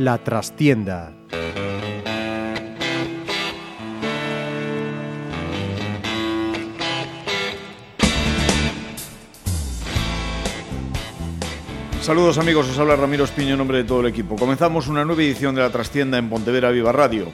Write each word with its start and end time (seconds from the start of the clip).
La 0.00 0.16
trastienda. 0.16 1.19
Saludos 12.00 12.38
amigos, 12.38 12.66
os 12.66 12.78
habla 12.78 12.96
Ramiro 12.96 13.24
Espiño 13.24 13.52
en 13.52 13.58
nombre 13.58 13.76
de 13.76 13.84
todo 13.84 14.00
el 14.00 14.06
equipo. 14.06 14.34
Comenzamos 14.34 14.88
una 14.88 15.04
nueva 15.04 15.22
edición 15.22 15.54
de 15.54 15.60
La 15.60 15.70
Trastienda 15.70 16.16
en 16.16 16.30
Pontevedra 16.30 16.70
Viva 16.70 16.92
Radio. 16.92 17.28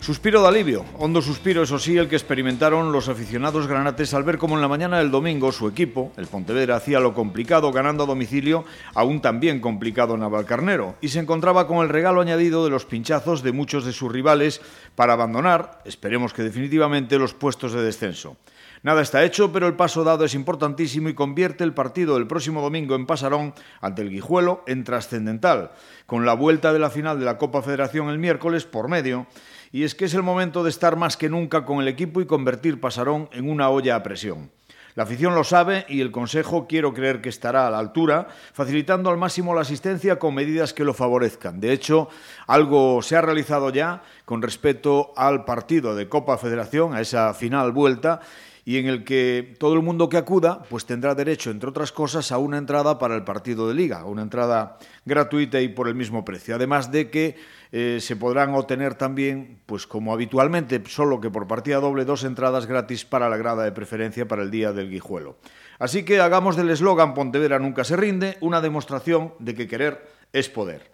Suspiro 0.00 0.42
de 0.42 0.48
alivio, 0.48 0.84
hondo 0.98 1.22
suspiro, 1.22 1.62
eso 1.62 1.78
sí, 1.78 1.96
el 1.96 2.08
que 2.08 2.16
experimentaron 2.16 2.90
los 2.90 3.08
aficionados 3.08 3.68
granates 3.68 4.14
al 4.14 4.24
ver 4.24 4.38
cómo 4.38 4.56
en 4.56 4.60
la 4.60 4.66
mañana 4.66 4.98
del 4.98 5.12
domingo 5.12 5.52
su 5.52 5.68
equipo, 5.68 6.12
el 6.16 6.26
Pontevedra, 6.26 6.76
hacía 6.76 6.98
lo 6.98 7.14
complicado 7.14 7.70
ganando 7.70 8.02
a 8.02 8.06
domicilio, 8.06 8.64
aún 8.92 9.20
también 9.20 9.60
complicado 9.60 10.16
Navalcarnero, 10.16 10.96
y 11.00 11.08
se 11.08 11.20
encontraba 11.20 11.68
con 11.68 11.78
el 11.78 11.88
regalo 11.88 12.20
añadido 12.20 12.64
de 12.64 12.70
los 12.70 12.86
pinchazos 12.86 13.44
de 13.44 13.52
muchos 13.52 13.84
de 13.84 13.92
sus 13.92 14.10
rivales 14.10 14.60
para 14.96 15.12
abandonar, 15.12 15.80
esperemos 15.84 16.32
que 16.32 16.42
definitivamente, 16.42 17.18
los 17.18 17.34
puestos 17.34 17.72
de 17.72 17.82
descenso. 17.82 18.36
Nada 18.82 19.02
está 19.02 19.24
hecho, 19.24 19.52
pero 19.52 19.66
el 19.66 19.74
paso 19.74 20.04
dado 20.04 20.24
es 20.24 20.34
importantísimo 20.34 21.08
y 21.08 21.14
convierte 21.14 21.64
el 21.64 21.74
partido 21.74 22.14
del 22.14 22.26
próximo 22.26 22.62
domingo 22.62 22.94
en 22.94 23.06
Pasarón 23.06 23.54
ante 23.80 24.02
el 24.02 24.10
Guijuelo 24.10 24.62
en 24.66 24.84
trascendental, 24.84 25.72
con 26.06 26.24
la 26.24 26.34
vuelta 26.34 26.72
de 26.72 26.78
la 26.78 26.90
final 26.90 27.18
de 27.18 27.24
la 27.24 27.38
Copa 27.38 27.62
Federación 27.62 28.08
el 28.08 28.18
miércoles 28.18 28.64
por 28.64 28.88
medio 28.88 29.26
y 29.72 29.82
es 29.82 29.94
que 29.94 30.04
es 30.04 30.14
el 30.14 30.22
momento 30.22 30.62
de 30.62 30.70
estar 30.70 30.96
más 30.96 31.16
que 31.16 31.28
nunca 31.28 31.64
con 31.64 31.80
el 31.80 31.88
equipo 31.88 32.20
y 32.20 32.26
convertir 32.26 32.80
Pasarón 32.80 33.28
en 33.32 33.50
una 33.50 33.68
olla 33.68 33.96
a 33.96 34.02
presión. 34.02 34.50
La 34.94 35.04
afición 35.04 35.36
lo 35.36 35.44
sabe 35.44 35.86
y 35.88 36.00
el 36.00 36.10
Consejo 36.10 36.66
quiero 36.66 36.92
creer 36.92 37.20
que 37.20 37.28
estará 37.28 37.68
a 37.68 37.70
la 37.70 37.78
altura, 37.78 38.26
facilitando 38.52 39.10
al 39.10 39.16
máximo 39.16 39.54
la 39.54 39.60
asistencia 39.60 40.18
con 40.18 40.34
medidas 40.34 40.72
que 40.72 40.82
lo 40.82 40.92
favorezcan. 40.92 41.60
De 41.60 41.72
hecho, 41.72 42.08
algo 42.48 43.00
se 43.02 43.14
ha 43.14 43.20
realizado 43.20 43.70
ya 43.70 44.02
con 44.24 44.42
respecto 44.42 45.12
al 45.14 45.44
partido 45.44 45.94
de 45.94 46.08
Copa 46.08 46.36
Federación, 46.36 46.94
a 46.94 47.00
esa 47.00 47.32
final 47.32 47.70
vuelta, 47.70 48.20
y 48.68 48.76
en 48.76 48.86
el 48.86 49.02
que 49.02 49.54
todo 49.58 49.72
el 49.72 49.80
mundo 49.80 50.10
que 50.10 50.18
acuda 50.18 50.62
pues 50.68 50.84
tendrá 50.84 51.14
derecho, 51.14 51.50
entre 51.50 51.70
otras 51.70 51.90
cosas, 51.90 52.32
a 52.32 52.36
una 52.36 52.58
entrada 52.58 52.98
para 52.98 53.14
el 53.14 53.24
partido 53.24 53.66
de 53.66 53.72
liga, 53.72 54.04
una 54.04 54.20
entrada 54.20 54.76
gratuita 55.06 55.58
y 55.62 55.68
por 55.68 55.88
el 55.88 55.94
mismo 55.94 56.22
precio. 56.22 56.54
Además 56.54 56.92
de 56.92 57.08
que 57.08 57.36
eh, 57.72 57.96
se 58.02 58.16
podrán 58.16 58.54
obtener 58.54 58.94
también, 58.94 59.58
pues 59.64 59.86
como 59.86 60.12
habitualmente, 60.12 60.82
solo 60.86 61.18
que 61.18 61.30
por 61.30 61.46
partida 61.46 61.80
doble, 61.80 62.04
dos 62.04 62.24
entradas 62.24 62.66
gratis 62.66 63.06
para 63.06 63.30
la 63.30 63.38
grada 63.38 63.64
de 63.64 63.72
preferencia 63.72 64.28
para 64.28 64.42
el 64.42 64.50
día 64.50 64.74
del 64.74 64.90
guijuelo. 64.90 65.38
Así 65.78 66.02
que 66.02 66.20
hagamos 66.20 66.54
del 66.54 66.68
eslogan 66.68 67.14
Pontevedra 67.14 67.58
nunca 67.58 67.84
se 67.84 67.96
rinde 67.96 68.36
una 68.42 68.60
demostración 68.60 69.32
de 69.38 69.54
que 69.54 69.66
querer 69.66 70.06
es 70.34 70.50
poder. 70.50 70.90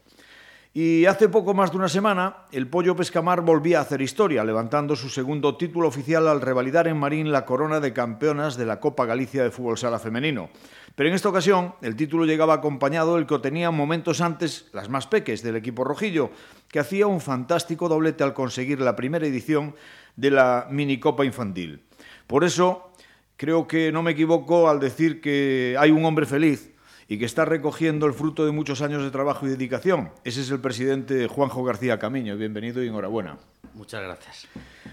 Y 0.77 1.07
hace 1.07 1.29
poco 1.29 1.55
más 1.55 1.71
de 1.71 1.77
una 1.77 1.89
semana, 1.89 2.39
el 2.51 2.67
Pollo 2.67 2.97
Pescamar 2.97 3.43
volvía 3.43 3.79
a 3.79 3.83
hacer 3.83 4.03
historia, 4.03 4.43
levantando 4.43 4.97
su 4.97 5.09
segundo 5.09 5.57
título 5.57 5.87
oficial 5.87 6.27
al 6.27 6.41
revalidar 6.41 6.89
en 6.89 6.97
Marín 6.97 7.31
la 7.31 7.47
corona 7.47 7.79
de 7.79 7.93
campeonas 7.93 8.57
de 8.57 8.67
la 8.67 8.81
Copa 8.81 9.07
Galicia 9.07 9.45
de 9.45 9.53
Fútbol 9.53 9.79
Sala 9.79 10.01
Femenino. 10.01 10.51
Pero 10.97 11.09
en 11.09 11.15
esta 11.15 11.29
ocasión, 11.29 11.77
el 11.81 11.95
título 11.95 12.25
llegaba 12.25 12.55
acompañado 12.55 13.15
del 13.15 13.27
que 13.27 13.39
tenía 13.39 13.71
momentos 13.71 14.21
antes 14.21 14.69
las 14.73 14.89
más 14.89 15.07
peques 15.07 15.45
del 15.45 15.55
equipo 15.55 15.85
rojillo, 15.85 16.33
que 16.67 16.81
hacía 16.81 17.07
un 17.07 17.21
fantástico 17.21 17.89
doblete 17.89 18.25
al 18.25 18.35
conseguir 18.35 18.81
la 18.81 18.97
primera 18.97 19.29
edición 19.29 19.77
de 20.17 20.33
la 20.33 20.67
minicopa 20.69 21.25
infantil. 21.25 21.85
Por 22.27 22.43
eso, 22.43 22.91
creo 23.37 23.69
que 23.69 23.93
no 23.93 24.03
me 24.03 24.11
equivoco 24.11 24.69
al 24.69 24.81
decir 24.81 25.21
que 25.21 25.77
hay 25.79 25.93
un 25.93 26.05
hombre 26.05 26.27
feliz 26.27 26.74
y 27.09 27.19
que 27.19 27.25
está 27.25 27.45
recogiendo 27.45 28.07
el 28.07 28.15
fruto 28.15 28.45
de 28.45 28.53
muchos 28.53 28.83
años 28.83 29.03
de 29.03 29.11
trabajo 29.11 29.47
y 29.47 29.51
dedicación. 29.51 30.11
Ese 30.25 30.41
es 30.41 30.51
el 30.51 30.61
presidente 30.61 31.27
Juanjo 31.29 31.65
García 31.65 31.99
Camiño. 31.99 32.37
Bienvenido 32.37 32.83
y 32.83 32.89
enhorabuena. 32.89 33.39
Muchas 33.75 34.03
gracias. 34.03 34.47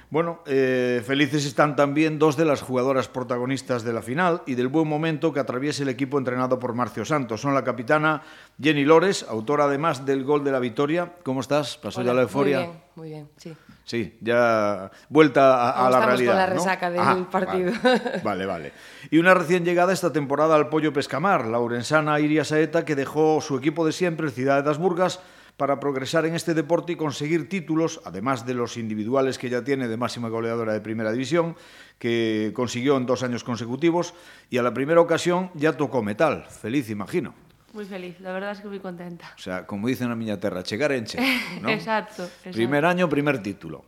Bueno, 0.10 0.42
eh, 0.46 1.02
felices 1.06 1.46
están 1.46 1.76
también 1.76 2.20
dos 2.20 2.36
de 2.36 2.46
las 2.46 2.62
jugadoras 2.62 3.08
protagonistas 3.08 3.84
de 3.84 3.94
la 3.94 4.02
final 4.02 4.42
y 4.46 4.56
del 4.56 4.68
buen 4.68 4.88
momento 4.88 5.32
que 5.32 5.40
atraviesa 5.40 5.84
el 5.84 5.90
equipo 5.90 6.18
entrenado 6.18 6.60
por 6.60 6.74
Marcio 6.74 7.06
Santos. 7.06 7.42
Son 7.42 7.54
la 7.54 7.64
capitana 7.64 8.24
Jenny 8.62 8.84
Lores, 8.84 9.24
autora 9.30 9.66
además 9.66 10.06
del 10.06 10.24
gol 10.24 10.44
de 10.44 10.52
la 10.52 10.60
victoria. 10.60 11.14
¿Cómo 11.24 11.42
estás? 11.42 11.78
¿Pasó 11.78 12.02
ya 12.02 12.14
la 12.14 12.24
euforia? 12.24 12.58
Muy 12.58 12.68
bien, 12.68 12.82
muy 12.96 13.10
bien, 13.10 13.30
sí. 13.38 13.54
Sí, 13.84 14.18
ya 14.22 14.90
vuelta 15.10 15.70
a, 15.70 15.88
a 15.88 15.90
la 15.90 16.06
realidad. 16.06 16.32
con 16.32 16.38
la 16.38 16.46
resaca 16.46 16.90
¿no? 16.90 17.16
del 17.16 17.26
partido. 17.26 17.72
Vale, 17.84 18.22
vale, 18.24 18.46
vale. 18.46 18.74
Y 19.10 19.18
una 19.18 19.34
recién 19.34 19.66
llegada 19.66 19.92
esta 19.92 20.14
temporada 20.14 20.56
al 20.56 20.70
Pollo 20.70 20.94
Pescamar, 20.94 21.46
la 21.48 21.60
urensana 21.60 22.20
Iria 22.20 22.44
Saeta, 22.46 22.86
que 22.86 22.96
dejó 22.96 23.42
su 23.42 23.58
equipo 23.58 23.86
de 23.86 23.92
siempre, 23.92 24.28
el 24.28 24.32
Ciudad 24.32 24.58
de 24.58 24.64
das 24.64 24.78
Burgas, 24.78 25.20
para 25.58 25.80
progresar 25.80 26.26
en 26.26 26.36
este 26.36 26.54
deporte 26.54 26.94
y 26.94 26.96
conseguir 26.96 27.50
títulos, 27.50 28.02
además 28.06 28.46
de 28.46 28.54
los 28.54 28.78
individuales 28.78 29.38
que 29.38 29.50
ya 29.50 29.64
tiene 29.64 29.88
de 29.88 29.98
máxima 29.98 30.30
goleadora 30.30 30.74
de 30.74 30.82
primera 30.82 31.12
división, 31.12 31.56
que 32.00 32.52
consiguió 32.56 32.98
en 32.98 33.06
dos 33.06 33.22
años 33.24 33.44
consecutivos, 33.44 34.14
y 34.50 34.58
a 34.58 34.64
la 34.64 34.74
primera 34.74 35.02
ocasión 35.02 35.52
ya 35.54 35.74
tocó 35.74 36.02
metal. 36.02 36.46
Feliz, 36.50 36.90
imagino. 36.90 37.36
Muy 37.74 37.86
feliz, 37.86 38.20
la 38.20 38.34
verdad 38.34 38.52
es 38.52 38.60
que 38.60 38.68
muy 38.68 38.80
contenta. 38.80 39.32
O 39.36 39.40
sea, 39.40 39.66
como 39.66 39.88
dicen 39.88 40.10
na 40.10 40.16
miña 40.16 40.38
terra, 40.38 40.64
chegar 40.64 40.92
enche, 40.92 41.20
¿no? 41.62 41.70
Exacto, 41.72 42.26
exacto. 42.26 42.52
Primer 42.52 42.86
año, 42.86 43.08
primer 43.08 43.42
título. 43.42 43.86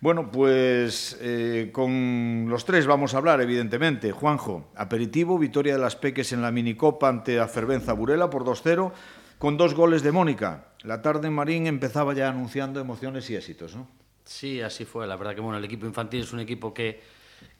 Bueno, 0.00 0.30
pues 0.30 1.16
eh, 1.22 1.70
con 1.72 2.46
los 2.48 2.64
tres 2.66 2.86
vamos 2.86 3.14
a 3.14 3.18
hablar, 3.18 3.40
evidentemente. 3.40 4.12
Juanjo, 4.12 4.68
aperitivo, 4.74 5.38
victoria 5.38 5.74
de 5.74 5.80
las 5.80 5.96
Peques 5.96 6.32
en 6.32 6.42
la 6.42 6.50
minicopa 6.50 7.08
ante 7.08 7.40
a 7.40 7.48
Fervenza 7.48 7.94
Burela 7.94 8.28
por 8.28 8.44
2-0, 8.44 8.92
con 9.38 9.56
dos 9.56 9.74
goles 9.74 10.02
de 10.02 10.12
Mónica. 10.12 10.68
La 10.82 11.00
tarde 11.00 11.28
en 11.28 11.34
Marín 11.34 11.66
empezaba 11.66 12.12
ya 12.12 12.28
anunciando 12.28 12.80
emociones 12.80 13.30
y 13.30 13.36
éxitos, 13.36 13.74
¿no? 13.74 13.88
Sí, 14.24 14.60
así 14.60 14.84
fue. 14.84 15.06
La 15.06 15.16
verdad 15.16 15.34
que 15.34 15.40
bueno, 15.40 15.56
el 15.56 15.64
equipo 15.64 15.86
infantil 15.86 16.22
es 16.22 16.32
un 16.32 16.40
equipo 16.40 16.74
que, 16.74 17.00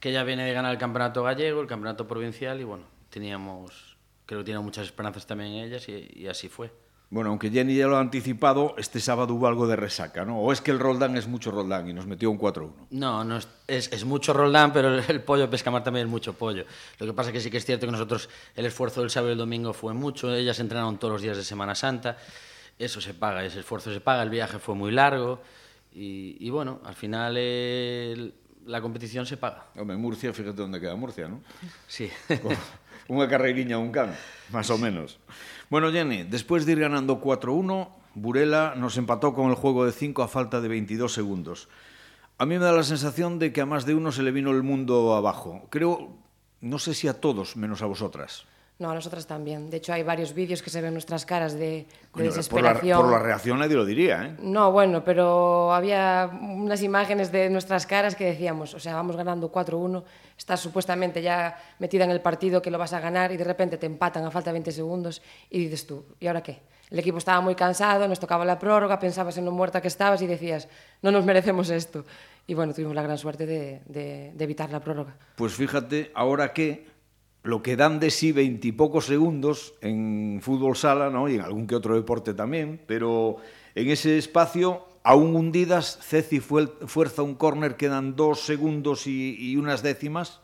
que 0.01 0.13
ya 0.13 0.25
viene 0.25 0.45
de 0.45 0.53
ganar 0.53 0.73
el 0.73 0.79
campeonato 0.79 1.23
gallego, 1.23 1.61
el 1.61 1.67
campeonato 1.67 2.07
provincial 2.07 2.61
y 2.61 2.65
bueno, 2.65 2.85
teníamos, 3.11 3.94
creo 4.27 4.41
que 4.41 4.45
teníamos 4.45 4.65
muchas 4.67 4.87
esperanzas 4.87 5.27
también 5.27 5.53
en 5.53 5.65
ellas 5.65 5.89
y, 5.89 6.11
y 6.21 6.27
así 6.29 6.49
fue. 6.49 6.71
Bueno, 7.11 7.31
aunque 7.31 7.51
Jenny 7.51 7.77
ya 7.77 7.87
lo 7.87 7.97
ha 7.97 8.01
anticipado, 8.01 8.75
este 8.77 8.99
sábado 8.99 9.35
hubo 9.35 9.47
algo 9.47 9.69
de 9.69 9.77
resaca, 9.77 10.25
¿no? 10.25 10.41
O 10.41 10.51
es 10.53 10.61
que 10.61 10.73
el 10.73 10.81
Roldán 10.81 11.17
es 11.17 11.29
mucho 11.29 11.53
Roldán 11.53 11.89
y 11.89 11.93
nos 11.93 12.07
metió 12.07 12.29
un 12.31 12.39
4-1. 12.39 12.73
No, 12.91 13.23
no 13.23 13.37
es, 13.37 13.47
es, 13.69 13.93
es 13.93 14.05
mucho 14.05 14.33
Roldán, 14.33 14.73
pero 14.73 14.93
el, 14.93 15.05
el 15.07 15.23
pollo 15.23 15.49
pescamar 15.49 15.85
también 15.85 16.07
es 16.07 16.11
mucho 16.11 16.33
pollo. 16.33 16.65
Lo 16.99 17.07
que 17.07 17.13
pasa 17.13 17.29
es 17.31 17.35
que 17.35 17.41
sí 17.41 17.51
que 17.51 17.59
es 17.59 17.65
cierto 17.67 17.87
que 17.87 17.93
nosotros 17.93 18.29
el 18.57 18.67
esfuerzo 18.67 19.01
del 19.03 19.11
sábado 19.11 19.31
y 19.31 19.33
el 19.33 19.39
domingo 19.39 19.73
fue 19.73 19.93
mucho, 19.95 20.35
ellas 20.35 20.59
entrenaron 20.59 20.99
todos 20.99 21.13
los 21.13 21.23
días 21.23 21.37
de 21.37 21.45
Semana 21.45 21.75
Santa, 21.77 22.17
eso 22.79 23.01
se 23.01 23.15
paga, 23.15 23.45
ese 23.45 23.61
esfuerzo 23.61 23.93
se 23.93 24.01
paga, 24.01 24.23
el 24.25 24.31
viaje 24.31 24.59
fue 24.59 24.75
muy 24.75 24.91
largo 24.91 25.41
y, 25.95 26.37
y 26.45 26.51
bueno, 26.51 26.81
al 26.85 26.95
final 26.97 27.37
el- 27.37 28.35
la 28.67 28.81
competición 28.81 29.27
se 29.27 29.37
paga. 29.37 29.67
Hombre, 29.77 29.95
Murcia, 29.99 30.33
fíjate 30.33 30.57
dónde 30.57 30.81
queda 30.81 30.97
Murcia, 30.97 31.29
¿no? 31.29 31.43
Sí. 31.87 32.11
unha 33.09 33.29
carreiriña 33.29 33.77
un 33.77 33.93
can, 33.93 34.13
máis 34.55 34.69
ou 34.73 34.81
menos. 34.81 35.21
Bueno, 35.69 35.93
Jenny, 35.93 36.25
despois 36.25 36.65
de 36.65 36.73
ir 36.73 36.81
ganando 36.81 37.21
4-1, 37.21 37.89
Burela 38.15 38.75
nos 38.77 38.97
empató 38.97 39.35
con 39.35 39.51
el 39.51 39.59
juego 39.59 39.85
de 39.85 39.93
5 39.93 40.23
a 40.23 40.29
falta 40.29 40.61
de 40.61 40.69
22 40.69 41.13
segundos. 41.13 41.69
A 42.39 42.47
mí 42.47 42.59
me 42.59 42.65
da 42.65 42.73
la 42.73 42.83
sensación 42.83 43.39
de 43.39 43.53
que 43.53 43.61
a 43.61 43.67
más 43.67 43.87
de 43.87 43.95
uno 43.95 44.11
se 44.11 44.23
le 44.23 44.31
vino 44.31 44.51
el 44.51 44.63
mundo 44.63 45.15
abajo. 45.15 45.67
Creo, 45.71 46.15
no 46.61 46.79
sé 46.79 46.95
si 46.95 47.09
a 47.09 47.21
todos, 47.21 47.57
menos 47.57 47.83
a 47.83 47.87
vosotras. 47.87 48.47
No, 48.77 48.91
a 48.91 48.95
nosotras 48.95 49.25
también. 49.25 49.71
De 49.71 49.77
hecho, 49.77 49.93
hay 49.93 50.03
varios 50.03 50.35
vídeos 50.35 50.61
que 50.61 50.69
se 50.69 50.81
ven 50.81 50.93
nuestras 50.93 51.25
caras 51.25 51.53
de, 51.55 51.59
de 51.61 51.87
Coño, 51.87 52.11
por, 52.11 52.23
la, 52.23 52.29
desesperación. 52.31 53.01
por 53.03 53.11
la 53.13 53.19
reacción 53.21 53.59
nadie 53.61 53.77
lo 53.77 53.85
diría, 53.85 54.25
¿eh? 54.27 54.37
No, 54.43 54.73
bueno, 54.73 55.05
pero 55.05 55.73
había 55.73 56.29
unas 56.43 56.83
imágenes 56.83 57.31
de 57.31 57.49
nuestras 57.51 57.87
caras 57.87 58.17
que 58.17 58.25
decíamos, 58.25 58.75
o 58.75 58.81
sea, 58.81 58.97
vamos 58.97 59.17
ganando 59.17 59.53
4-1, 59.53 60.03
estás 60.37 60.59
supuestamente 60.59 61.23
ya 61.23 61.57
metida 61.79 62.03
en 62.03 62.11
el 62.11 62.21
partido 62.21 62.61
que 62.61 62.73
lo 62.73 62.79
vas 62.79 62.93
a 62.93 62.99
ganar 62.99 63.31
y 63.31 63.37
de 63.37 63.45
repente 63.45 63.79
te 63.79 63.87
empatan 63.87 64.25
a 64.25 64.33
falta 64.33 64.51
de 64.51 64.55
20 64.55 64.73
segundos 64.73 65.23
y 65.51 65.61
dices 65.61 65.87
tú, 65.87 66.05
¿y 66.19 66.27
ahora 66.27 66.43
qué? 66.43 66.61
El 66.91 66.99
equipo 66.99 67.19
estaba 67.19 67.41
muy 67.41 67.55
cansado, 67.55 68.09
nos 68.09 68.19
tocaba 68.19 68.45
la 68.45 68.59
prórroga, 68.59 68.99
pensabas 68.99 69.39
en 69.39 69.45
lo 69.45 69.53
muerta 69.53 69.81
que 69.81 69.89
estabas 69.89 70.21
y 70.21 70.27
decías, 70.27 70.69
no 71.01 71.13
nos 71.13 71.25
merecemos 71.25 71.71
esto. 71.71 72.05
Y 72.47 72.55
bueno, 72.55 72.75
tuvimos 72.75 72.95
la 72.95 73.03
gran 73.03 73.19
suerte 73.19 73.47
de, 73.47 73.83
de- 73.87 74.33
de 74.35 74.45
evitar 74.45 74.71
la 74.71 74.81
prórroga. 74.81 75.15
Pues 75.37 75.55
fíjate, 75.55 76.11
ahora 76.15 76.53
que 76.53 76.87
lo 77.45 77.63
que 77.63 77.77
dan 77.77 78.01
de 78.01 78.11
sí 78.11 78.33
veintipocos 78.33 79.05
segundos 79.05 79.75
en 79.83 80.41
fútbol 80.43 80.77
sala, 80.77 81.11
¿no? 81.11 81.29
Y 81.29 81.35
en 81.35 81.43
algún 81.43 81.67
que 81.67 81.77
otro 81.77 81.95
deporte 81.95 82.33
también, 82.33 82.81
pero 82.87 83.37
en 83.75 83.91
ese 83.91 84.17
espacio, 84.17 84.89
aún 85.03 85.37
hundidas, 85.37 85.99
Ceci 86.03 86.41
fuerza 86.41 87.23
un 87.23 87.35
córner, 87.35 87.77
quedan 87.77 88.17
dos 88.17 88.41
segundos 88.41 89.07
y, 89.07 89.37
y 89.39 89.57
unas 89.57 89.83
décimas. 89.83 90.41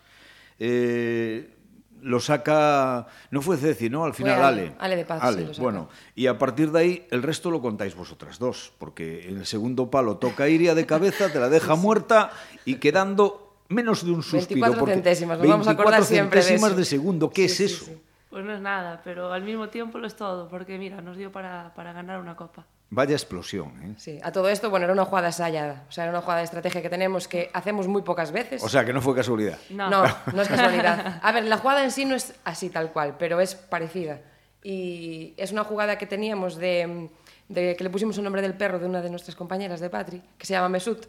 Eh, 0.59 1.57
lo 2.03 2.21
saca, 2.21 3.07
no 3.31 3.41
fue 3.41 3.57
Ceci, 3.57 3.89
¿no? 3.89 4.05
Al 4.05 4.13
final 4.13 4.43
Ale, 4.43 4.61
Ale. 4.61 4.73
Ale 4.79 4.97
de 4.97 5.05
Paz, 5.07 5.35
sí, 5.35 5.47
saca. 5.47 5.63
bueno, 5.63 5.89
y 6.15 6.27
a 6.27 6.37
partir 6.37 6.71
de 6.71 6.81
ahí 6.81 7.07
el 7.11 7.23
resto 7.23 7.51
lo 7.51 7.63
contáis 7.63 7.95
vosotras 7.95 8.39
dos, 8.39 8.75
porque 8.77 9.27
en 9.27 9.39
el 9.39 9.47
segundo 9.47 9.91
palo 9.91 10.19
toca 10.19 10.51
Iria 10.51 10.75
de 10.75 10.85
cabeza, 10.85 11.33
te 11.33 11.41
la 11.41 11.49
deja 11.49 11.77
muerta 11.77 12.31
y 12.67 12.75
quedando 12.75 13.50
menos 13.71 14.05
de 14.05 14.11
un 14.13 14.23
suspiro. 14.23 14.61
24 14.61 14.79
porque 14.79 14.95
centésimas, 14.95 15.39
nos 15.39 15.49
vamos 15.49 15.67
a 15.67 15.71
acordar 15.71 16.01
24 16.01 16.05
siempre 16.17 16.41
de 16.41 16.43
centésimas 16.45 16.71
eso. 16.73 16.79
de 16.79 16.85
segundo, 16.85 17.31
¿qué 17.31 17.49
Sí, 17.49 17.65
es 17.65 17.71
sí, 17.71 17.75
eso? 17.77 17.85
sí. 17.87 18.03
Pues 18.29 18.45
no 18.45 18.55
es 18.55 18.61
nada, 18.61 19.01
pero 19.03 19.33
al 19.33 19.43
mismo 19.43 19.71
tiempo 19.71 19.99
lo 19.99 20.07
es 20.07 20.15
todo, 20.15 20.49
porque 20.49 20.79
mira, 20.79 21.01
nos 21.01 21.17
dio 21.17 21.33
para, 21.33 21.73
para 21.75 21.93
ganar 21.93 22.21
una 22.21 22.37
copa. 22.37 22.65
Vaya 22.93 23.13
explosión, 23.15 23.73
¿eh? 23.83 23.95
Sí, 23.99 24.19
a 24.23 24.31
todo 24.31 24.49
esto, 24.49 24.71
bueno, 24.71 24.85
era 24.85 24.93
una 24.93 25.05
jugada 25.05 25.29
ensayada, 25.29 25.85
o 25.89 25.93
sea, 25.93 26.05
era 26.05 26.13
una 26.13 26.21
jugada 26.21 26.39
de 26.39 26.45
estrategia 26.45 26.81
que 26.83 26.91
tenemos 26.91 27.27
que 27.27 27.51
hacemos 27.53 27.89
muy 27.89 28.03
pocas 28.03 28.31
veces. 28.31 28.63
O 28.63 28.69
sea, 28.69 28.85
que 28.85 28.93
no 28.93 29.01
fue 29.01 29.15
casualidad. 29.17 29.59
No. 29.71 29.91
No, 29.91 30.03
no 30.33 30.43
es 30.43 30.49
casualidad. 30.49 31.19
A 31.23 31.33
ver, 31.33 31.45
la 31.45 31.57
jugada 31.59 31.83
en 31.83 31.91
sí 31.91 32.05
no 32.05 32.15
es 32.15 32.35
así 32.45 32.71
tal 32.71 32.93
cual, 32.93 33.17
pero 33.19 33.41
es 33.41 33.55
parecida. 33.57 34.21
Y 34.63 35.35
es 35.37 35.51
una 35.53 35.65
jugada 35.65 35.99
que 35.99 36.07
teníamos 36.07 36.57
de, 36.57 37.09
de 37.49 37.75
que 37.77 37.83
le 37.85 37.91
pusimos 37.91 38.17
el 38.19 38.25
nombre 38.25 38.43
del 38.43 38.55
perro 38.55 38.79
de 38.79 38.87
una 38.87 39.01
de 39.03 39.11
nuestras 39.11 39.35
compañeras 39.35 39.81
de 39.81 39.91
Patri, 39.91 40.23
que 40.39 40.47
se 40.47 40.53
llama 40.53 40.69
Mesut. 40.69 41.07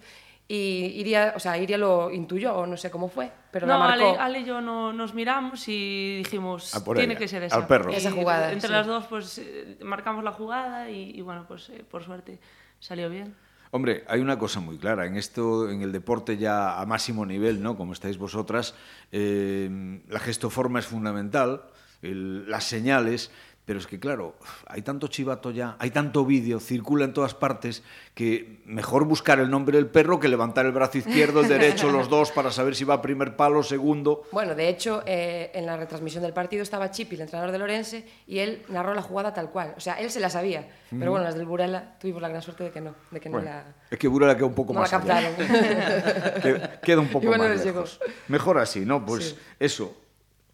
Y 0.54 1.00
Iria, 1.00 1.32
o 1.34 1.40
sea, 1.40 1.58
Iria 1.58 1.78
lo 1.78 2.12
intuyó, 2.12 2.54
o 2.56 2.66
no 2.68 2.76
sé 2.76 2.92
cómo 2.92 3.08
fue, 3.08 3.32
pero 3.52 3.66
no, 3.66 3.74
la 3.74 3.80
marcó. 3.80 4.10
Ale, 4.10 4.18
Ale 4.20 4.40
y 4.42 4.44
yo 4.44 4.60
no, 4.60 4.92
nos 4.92 5.14
miramos 5.14 5.66
y 5.70 6.18
dijimos, 6.18 6.72
tiene 6.94 7.14
ella, 7.14 7.16
que 7.20 7.28
ser 7.30 7.44
esa. 7.44 7.56
al 7.56 7.68
perro. 7.68 7.90
Y 7.92 7.96
Esa 7.96 8.12
jugada, 8.12 8.52
Entre 8.52 8.68
sí. 8.68 8.74
las 8.74 8.86
dos, 8.86 9.06
pues 9.08 9.38
eh, 9.38 9.78
marcamos 9.82 10.26
la 10.26 10.34
jugada 10.34 10.90
y, 10.90 11.12
y 11.12 11.22
bueno, 11.22 11.46
pues 11.48 11.70
eh, 11.70 11.86
por 11.90 12.04
suerte 12.04 12.40
salió 12.80 13.10
bien. 13.10 13.34
Hombre, 13.74 14.04
hay 14.10 14.20
una 14.20 14.38
cosa 14.38 14.60
muy 14.60 14.78
clara. 14.78 15.06
En 15.06 15.16
esto, 15.16 15.70
en 15.70 15.82
el 15.84 15.94
deporte 15.94 16.36
ya 16.38 16.82
a 16.82 16.86
máximo 16.86 17.26
nivel, 17.26 17.64
¿no? 17.64 17.78
Como 17.78 17.94
estáis 17.94 18.18
vosotras, 18.18 18.76
eh, 19.14 20.02
la 20.10 20.20
gestoforma 20.20 20.80
es 20.80 20.86
fundamental, 20.86 21.62
el- 22.02 22.50
las 22.50 22.66
señales. 22.66 23.32
Pero 23.64 23.78
es 23.78 23.86
que, 23.86 24.00
claro, 24.00 24.36
hay 24.66 24.82
tanto 24.82 25.08
chivato 25.08 25.52
ya, 25.52 25.76
hay 25.80 25.92
tanto 25.92 26.26
vídeo, 26.26 26.60
circula 26.60 27.06
en 27.06 27.14
todas 27.14 27.36
partes, 27.36 27.84
que 28.16 28.60
mejor 28.66 29.06
buscar 29.06 29.40
el 29.40 29.50
nombre 29.52 29.78
del 29.78 29.86
perro 29.86 30.20
que 30.20 30.28
levantar 30.28 30.66
el 30.66 30.72
brazo 30.72 30.98
izquierdo, 30.98 31.42
el 31.42 31.48
derecho, 31.48 31.92
los 31.92 32.10
dos, 32.10 32.32
para 32.32 32.52
saber 32.52 32.76
si 32.76 32.84
va 32.86 32.96
a 32.96 33.02
primer 33.04 33.36
palo, 33.36 33.62
segundo. 33.62 34.24
Bueno, 34.32 34.56
de 34.56 34.68
hecho, 34.68 35.04
eh, 35.06 35.52
en 35.54 35.68
la 35.68 35.78
retransmisión 35.78 36.24
del 36.24 36.34
partido 36.34 36.64
estaba 36.64 36.90
Chipi, 36.90 37.16
el 37.16 37.22
entrenador 37.22 37.52
de 37.52 37.60
Lorense, 37.60 38.06
y 38.26 38.40
él 38.40 38.64
narró 38.68 38.96
la 38.96 39.04
jugada 39.04 39.32
tal 39.34 39.52
cual. 39.52 39.76
O 39.78 39.80
sea, 39.80 39.94
él 39.94 40.10
se 40.10 40.20
la 40.20 40.30
sabía. 40.32 40.68
Pero 40.90 41.12
bueno, 41.12 41.24
las 41.24 41.36
del 41.36 41.46
Burela 41.46 41.98
tuvimos 42.00 42.22
la 42.22 42.30
gran 42.30 42.42
suerte 42.42 42.64
de 42.66 42.72
que 42.72 42.82
no, 42.82 42.96
de 43.12 43.20
que 43.22 43.30
no 43.30 43.40
la... 43.40 43.64
es 43.90 43.98
que 43.98 44.08
Burela 44.10 44.36
queda 44.36 44.48
un 44.48 44.56
poco 44.56 44.74
No 44.74 44.82
la 44.82 44.90
más 44.90 44.94
allá. 44.94 45.32
captaron. 45.36 46.42
Que- 46.42 46.62
queda 46.82 47.00
un 47.00 47.08
poco 47.10 47.28
más 47.28 47.64
lejos. 47.64 48.00
Mejor 48.28 48.58
así, 48.58 48.82
¿no? 48.82 49.06
Pues 49.06 49.30
Sí. 49.30 49.38
eso, 49.60 49.96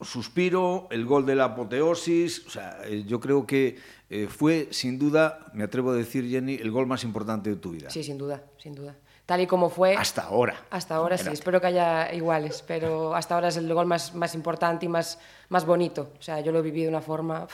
suspiro, 0.01 0.87
el 0.91 1.05
gol 1.05 1.25
de 1.25 1.35
la 1.35 1.45
apoteosis, 1.45 2.45
o 2.45 2.49
sea, 2.49 2.79
eh, 2.85 3.03
yo 3.07 3.19
creo 3.19 3.45
que 3.47 3.77
eh, 4.09 4.27
fue, 4.29 4.67
sin 4.71 4.99
duda, 4.99 5.47
me 5.53 5.63
atrevo 5.63 5.91
a 5.91 5.95
decir, 5.95 6.29
Jenny, 6.29 6.55
el 6.55 6.71
gol 6.71 6.87
más 6.87 7.03
importante 7.03 7.49
de 7.49 7.55
tu 7.55 7.71
vida. 7.71 7.89
Sí, 7.89 8.03
sin 8.03 8.17
duda, 8.17 8.43
sin 8.57 8.75
duda. 8.75 8.95
Tal 9.25 9.41
y 9.41 9.47
como 9.47 9.69
fue... 9.69 9.95
Hasta 9.95 10.23
ahora. 10.23 10.65
Hasta 10.69 10.95
ahora 10.95 11.17
sí, 11.17 11.27
espero 11.29 11.59
que 11.59 11.67
haya 11.67 12.13
iguales, 12.13 12.63
pero 12.65 13.13
hasta 13.13 13.35
ahora 13.35 13.49
es 13.49 13.57
el 13.57 13.73
gol 13.73 13.85
más, 13.85 14.15
más 14.15 14.33
importante 14.35 14.85
y 14.85 14.89
más, 14.89 15.19
más 15.49 15.65
bonito. 15.65 16.13
O 16.17 16.21
sea, 16.21 16.39
yo 16.39 16.53
lo 16.53 16.59
he 16.59 16.61
vivido 16.61 16.85
de 16.85 16.89
una 16.89 17.01
forma 17.01 17.45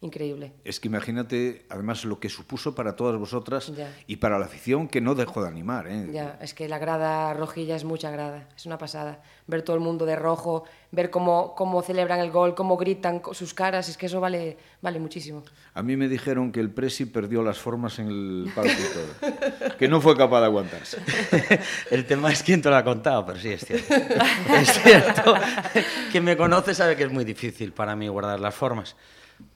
increíble. 0.00 0.52
Es 0.64 0.78
que 0.78 0.88
imagínate, 0.88 1.64
además, 1.68 2.04
lo 2.04 2.20
que 2.20 2.28
supuso 2.28 2.74
para 2.74 2.96
todas 2.96 3.18
vosotras 3.18 3.74
Ya. 3.74 3.90
y 4.06 4.16
para 4.16 4.38
la 4.38 4.44
afición 4.46 4.88
que 4.88 5.00
no 5.00 5.14
dejó 5.14 5.42
de 5.42 5.48
animar. 5.48 5.86
¿eh? 5.88 6.08
Ya, 6.12 6.38
es 6.40 6.54
que 6.54 6.68
la 6.68 6.78
grada 6.78 7.32
rojilla 7.34 7.76
es 7.76 7.84
mucha 7.84 8.10
grada, 8.10 8.48
es 8.56 8.66
una 8.66 8.78
pasada. 8.78 9.22
Ver 9.46 9.62
todo 9.62 9.74
el 9.76 9.82
mundo 9.82 10.04
de 10.06 10.16
rojo, 10.16 10.64
ver 10.92 11.10
cómo, 11.10 11.54
cómo 11.54 11.82
celebran 11.82 12.20
el 12.20 12.30
gol, 12.30 12.54
cómo 12.54 12.76
gritan 12.76 13.22
sus 13.32 13.54
caras, 13.54 13.88
es 13.88 13.96
que 13.96 14.06
eso 14.06 14.20
vale, 14.20 14.56
vale 14.82 14.98
muchísimo. 15.00 15.42
A 15.74 15.82
mí 15.82 15.96
me 15.96 16.08
dijeron 16.08 16.52
que 16.52 16.60
el 16.60 16.70
Presi 16.70 17.06
perdió 17.06 17.42
las 17.42 17.58
formas 17.58 17.98
en 17.98 18.08
el 18.08 18.52
todo. 18.54 18.64
que 19.78 19.88
no 19.88 20.00
fue 20.00 20.16
capaz 20.16 20.40
de 20.40 20.46
aguantarse. 20.46 20.98
El 21.90 22.06
tema 22.06 22.32
es 22.32 22.42
quién 22.42 22.60
te 22.62 22.68
lo 22.68 22.76
ha 22.76 22.84
contado, 22.84 23.24
pero 23.26 23.38
sí 23.38 23.50
es 23.50 23.64
cierto. 23.64 23.94
es 24.54 24.82
cierto. 24.82 25.34
Quien 26.10 26.24
me 26.24 26.36
conoce 26.36 26.74
sabe 26.74 26.96
que 26.96 27.04
es 27.04 27.12
muy 27.12 27.24
difícil 27.24 27.72
para 27.72 27.94
mí 27.96 28.08
guardar 28.08 28.40
las 28.40 28.54
formas. 28.54 28.96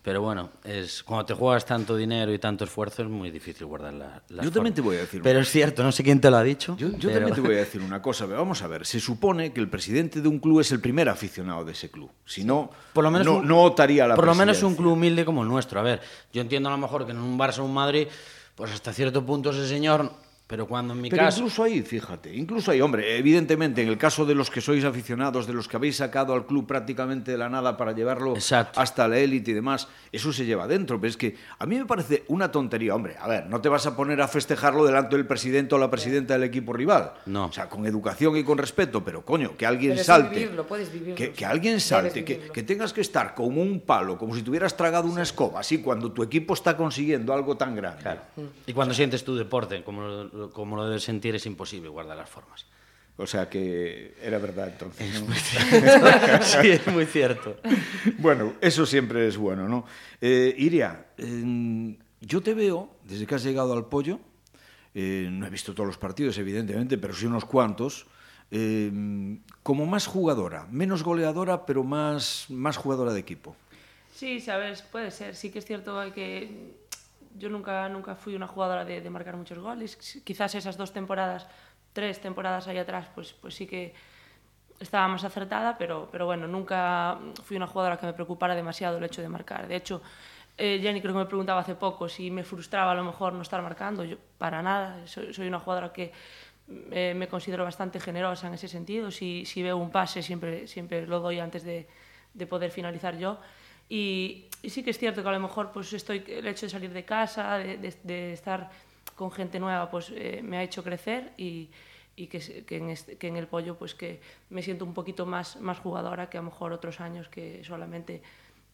Pero 0.03 0.23
bueno, 0.23 0.49
es, 0.65 1.03
cuando 1.03 1.27
te 1.27 1.35
juegas 1.35 1.65
tanto 1.67 1.95
dinero 1.95 2.33
y 2.33 2.39
tanto 2.39 2.65
esfuerzo 2.65 3.03
es 3.03 3.09
muy 3.09 3.31
difícil 3.31 3.67
guardar 3.67 3.93
la- 3.93 4.23
las 4.31 4.45
Yo 4.45 4.51
también 4.51 4.75
te 4.75 4.81
voy 4.81 4.97
a 4.97 5.01
decir 5.01 5.21
Pero 5.23 5.39
una 5.39 5.43
es 5.43 5.51
cierto, 5.51 5.83
no 5.83 5.93
sé 5.93 6.03
quién 6.03 6.21
te 6.21 6.31
lo 6.31 6.39
ha 6.39 6.43
dicho. 6.43 6.75
Yo, 6.79 6.89
yo 6.93 7.09
pero- 7.09 7.13
también 7.27 7.35
te 7.35 7.41
voy 7.43 7.55
a 7.57 7.59
decir 7.59 7.83
una 7.83 8.01
cosa. 8.01 8.25
pero 8.27 8.39
Vamos 8.39 8.63
a 8.63 8.67
ver, 8.67 8.87
se 8.87 8.99
supone 8.99 9.53
que 9.53 9.61
el 9.61 9.69
presidente 9.69 10.21
de 10.23 10.29
un 10.29 10.39
club 10.39 10.61
es 10.61 10.73
el 10.73 10.81
primer 10.81 11.09
aficionado 11.11 11.65
de 11.67 11.73
ese 11.73 11.91
club. 11.91 12.11
Si 12.25 12.45
no, 12.45 12.71
Por 12.95 13.05
lo 13.05 13.11
menos 13.11 13.27
no, 13.27 13.37
un- 13.37 13.47
no 13.49 13.63
optaría 13.65 14.05
a 14.05 14.09
la 14.09 14.15
Por 14.17 14.27
lo 14.27 14.35
menos 14.35 14.63
un 14.63 14.75
club 14.75 14.93
humilde 14.95 15.25
como 15.27 15.43
el 15.43 15.49
nuestro. 15.49 15.81
A 15.81 15.83
ver, 15.83 16.01
yo 16.33 16.41
entiendo 16.41 16.69
a 16.71 16.73
lo 16.73 16.79
mejor 16.79 17.05
que 17.05 17.13
en 17.13 17.19
un 17.19 17.39
Barça 17.39 17.59
o 17.59 17.65
un 17.65 17.75
Madrid, 17.75 18.07
pues 18.55 18.73
hasta 18.73 18.93
cierto 18.95 19.25
punto 19.27 19.51
ese 19.51 19.69
señor, 19.69 20.11
pero 20.51 20.67
cuando 20.67 20.95
en 20.95 21.01
mi 21.01 21.11
Pero 21.11 21.23
caso... 21.23 21.39
incluso 21.39 21.63
ahí, 21.63 21.81
fíjate, 21.81 22.35
incluso 22.35 22.73
ahí, 22.73 22.81
hombre, 22.81 23.17
evidentemente, 23.17 23.83
en 23.83 23.89
el 23.89 23.97
caso 23.97 24.27
de 24.27 24.35
los 24.35 24.51
que 24.51 24.61
sois 24.61 24.83
aficionados, 24.85 25.47
de 25.47 25.53
los 25.53 25.69
que 25.69 25.77
habéis 25.77 25.99
sacado 25.99 26.35
al 26.35 26.45
club 26.45 26.67
prácticamente 26.67 27.31
de 27.31 27.39
la 27.39 27.49
nada 27.49 27.77
para 27.77 27.93
llevarlo 27.93 28.35
Exacto. 28.35 28.81
hasta 28.81 29.07
la 29.07 29.19
élite 29.19 29.53
y 29.53 29.55
demás, 29.55 29.87
eso 30.11 30.33
se 30.33 30.45
lleva 30.45 30.67
dentro. 30.67 31.01
Pero 31.01 31.09
es 31.09 31.17
que 31.17 31.37
a 31.57 31.67
mí 31.67 31.79
me 31.79 31.87
parece 31.87 32.25
una 32.27 32.51
tontería, 32.51 32.97
hombre, 32.97 33.15
a 33.21 33.29
ver, 33.29 33.47
no 33.47 33.61
te 33.61 33.69
vas 33.69 33.87
a 33.87 33.95
poner 33.95 34.21
a 34.23 34.27
festejarlo 34.27 34.85
delante 34.85 35.15
del 35.15 35.25
presidente 35.25 35.77
o 35.77 35.79
la 35.79 35.89
presidenta 35.89 36.35
del 36.35 36.43
equipo 36.43 36.73
rival. 36.73 37.13
No. 37.27 37.45
O 37.47 37.53
sea, 37.53 37.69
con 37.69 37.87
educación 37.87 38.37
y 38.37 38.43
con 38.43 38.59
respeto, 38.59 39.05
pero 39.05 39.25
coño, 39.25 39.57
que 39.57 39.67
alguien 39.67 39.93
Pero 39.93 40.03
salte. 40.05 40.35
vivirlo, 40.35 40.67
puedes 40.67 40.93
vivirlo, 40.93 41.15
Que, 41.15 41.29
o 41.29 41.33
que 41.33 41.39
sea, 41.39 41.51
alguien 41.51 41.79
salte, 41.81 42.25
que, 42.25 42.51
que 42.53 42.63
tengas 42.65 42.93
que 42.93 43.03
estar 43.03 43.37
como 43.37 43.63
un 43.63 43.83
palo, 43.83 44.19
como 44.19 44.35
si 44.35 44.43
tuvieras 44.43 44.77
tragado 44.77 45.07
una 45.07 45.23
escoba, 45.23 45.61
así 45.61 45.79
cuando 45.79 46.11
tu 46.11 46.25
equipo 46.25 46.55
está 46.55 46.77
consiguiendo 46.77 47.33
algo 47.33 47.57
tan 47.57 47.77
grande. 47.77 48.03
Claro. 48.03 48.23
Y 48.67 48.73
cuando 48.73 48.95
sientes 48.95 49.23
tu 49.23 49.37
deporte, 49.37 49.85
como 49.85 50.03
lo, 50.03 50.40
como 50.49 50.77
lo 50.77 50.87
debes 50.87 51.05
sentir, 51.05 51.35
es 51.35 51.45
imposible 51.47 51.89
guardar 51.89 52.17
las 52.17 52.31
formas. 52.31 52.67
O 53.17 53.27
sea 53.27 53.51
que 53.51 54.15
era 54.23 54.39
verdad 54.39 54.69
entonces. 54.69 55.21
¿no? 55.21 55.35
sí, 56.43 56.71
es 56.71 56.87
muy 56.87 57.05
cierto. 57.05 57.57
Bueno, 58.17 58.55
eso 58.63 58.87
siempre 58.87 59.29
es 59.29 59.37
bueno, 59.37 59.69
¿no? 59.69 59.85
Eh, 60.21 60.55
Iria, 60.57 61.09
eh, 61.19 61.97
yo 62.21 62.41
te 62.41 62.55
veo, 62.55 62.97
desde 63.05 63.27
que 63.27 63.35
has 63.35 63.43
llegado 63.43 63.75
al 63.75 63.87
pollo, 63.87 64.21
eh, 64.95 65.29
no 65.31 65.47
he 65.47 65.51
visto 65.51 65.75
todos 65.75 65.87
los 65.87 65.99
partidos, 65.99 66.39
evidentemente, 66.39 66.99
pero 66.99 67.15
sí 67.15 67.27
unos 67.27 67.45
cuantos, 67.45 68.07
eh, 68.51 68.91
como 69.63 69.87
más 69.87 70.07
jugadora, 70.07 70.67
menos 70.71 71.03
goleadora, 71.03 71.65
pero 71.65 71.85
más, 71.85 72.47
más 72.49 72.77
jugadora 72.77 73.13
de 73.13 73.21
equipo. 73.21 73.55
Sí, 74.15 74.41
sabes, 74.41 74.83
puede 74.83 75.11
ser. 75.11 75.37
Sí 75.37 75.51
que 75.51 75.61
es 75.61 75.65
cierto 75.65 75.99
que 76.15 76.75
yo 77.37 77.49
nunca, 77.49 77.89
nunca 77.89 78.15
fui 78.15 78.35
una 78.35 78.47
jugadora 78.47 78.85
de, 78.85 79.01
de 79.01 79.11
marcar 79.11 79.37
muchos 79.37 79.59
goles. 79.59 79.97
Quizás 80.25 80.55
esas 80.55 80.77
dos 80.77 80.93
temporadas, 80.93 81.47
tres 81.93 82.21
temporadas 82.21 82.69
ahí 82.69 82.79
atrás, 82.79 83.07
pues, 83.15 83.33
pues 83.33 83.55
sí 83.55 83.67
que 83.67 83.95
estaba 84.79 85.07
más 85.09 85.25
acertada, 85.25 85.77
pero, 85.77 86.09
pero 86.11 86.27
bueno, 86.27 86.47
nunca 86.47 87.19
fui 87.45 87.57
una 87.57 87.67
jugadora 87.67 87.99
que 87.99 88.07
me 88.07 88.13
preocupara 88.13 88.55
demasiado 88.55 88.99
el 88.99 89.05
hecho 89.05 89.21
de 89.21 89.29
marcar. 89.29 89.69
De 89.69 89.77
hecho, 89.77 90.01
eh, 90.57 90.79
Jenny 90.81 91.01
creo 91.01 91.13
que 91.13 91.19
me 91.21 91.27
preguntaba 91.27 91.61
hace 91.61 91.75
poco 91.75 92.09
si 92.09 92.31
me 92.31 92.45
frustraba 92.45 92.93
a 92.93 92.95
lo 92.95 93.05
mejor 93.05 93.33
no 93.33 93.43
estar 93.43 93.61
marcando. 93.63 94.05
Yo, 94.05 94.17
para 94.39 94.63
nada, 94.63 95.07
soy, 95.07 95.35
soy 95.35 95.49
una 95.49 95.59
jugadora 95.61 95.93
que 95.93 96.13
eh, 96.91 97.15
me 97.15 97.29
considero 97.29 97.65
bastante 97.65 98.01
generosa 98.01 98.47
en 98.47 98.55
ese 98.55 98.69
sentido. 98.69 99.11
Si, 99.11 99.45
si 99.45 99.63
veo 99.63 99.77
un 99.77 99.91
pase, 99.91 100.23
siempre, 100.23 100.67
siempre 100.67 101.07
lo 101.07 101.21
doy 101.21 101.41
antes 101.41 101.63
de, 101.63 101.87
de 102.33 102.47
poder 102.47 102.71
finalizar 102.71 103.17
yo. 103.19 103.39
Y, 103.91 104.47
sí 104.63 104.83
que 104.83 104.91
es 104.91 104.99
cierto 104.99 105.23
que 105.23 105.29
a 105.29 105.33
lo 105.33 105.41
mejor 105.41 105.73
pues 105.73 105.93
estoy, 105.93 106.23
el 106.29 106.47
hecho 106.47 106.67
de 106.67 106.71
salir 106.71 106.93
de 106.93 107.05
casa, 107.05 107.59
de, 107.59 108.33
estar 108.33 108.71
con 109.17 109.31
gente 109.33 109.59
nueva, 109.59 109.91
pues 109.91 110.13
eh, 110.15 110.41
me 110.43 110.57
ha 110.57 110.63
hecho 110.63 110.83
crecer 110.83 111.33
y, 111.37 111.69
que, 112.29 112.65
en 112.69 112.91
este, 112.91 113.17
que, 113.17 113.29
en 113.29 113.37
el 113.37 113.47
pollo 113.47 113.77
pues 113.77 113.95
que 113.95 114.21
me 114.51 114.63
siento 114.63 114.85
un 114.85 114.95
poquito 114.95 115.27
más, 115.27 115.61
más 115.61 115.79
jugadora 115.79 116.31
que 116.31 116.39
a 116.39 116.43
lo 116.43 116.51
mejor 116.51 116.73
otros 116.73 117.01
años 117.01 117.29
que 117.29 117.65
solamente 117.65 118.23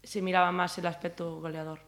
se 0.03 0.21
miraba 0.21 0.53
más 0.53 0.77
el 0.79 0.87
aspecto 0.87 1.41
goleador. 1.41 1.81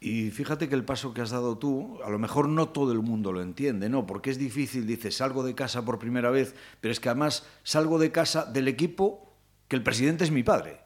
Y 0.00 0.30
fíjate 0.30 0.68
que 0.68 0.74
el 0.74 0.84
paso 0.84 1.14
que 1.14 1.22
has 1.22 1.30
dado 1.30 1.56
tú, 1.56 1.98
a 2.04 2.10
lo 2.10 2.18
mejor 2.18 2.48
no 2.48 2.68
todo 2.68 2.92
el 2.92 3.00
mundo 3.00 3.32
lo 3.32 3.40
entiende, 3.40 3.88
¿no? 3.88 4.06
Porque 4.06 4.30
es 4.30 4.38
difícil, 4.38 4.86
dices, 4.86 5.16
salgo 5.16 5.42
de 5.42 5.54
casa 5.54 5.84
por 5.84 5.98
primera 5.98 6.30
vez, 6.30 6.54
pero 6.80 6.92
es 6.92 7.00
que 7.00 7.08
además 7.08 7.46
salgo 7.62 7.98
de 7.98 8.12
casa 8.12 8.44
del 8.44 8.68
equipo 8.68 9.32
que 9.68 9.76
el 9.76 9.82
presidente 9.82 10.24
es 10.24 10.30
mi 10.30 10.42
padre. 10.42 10.83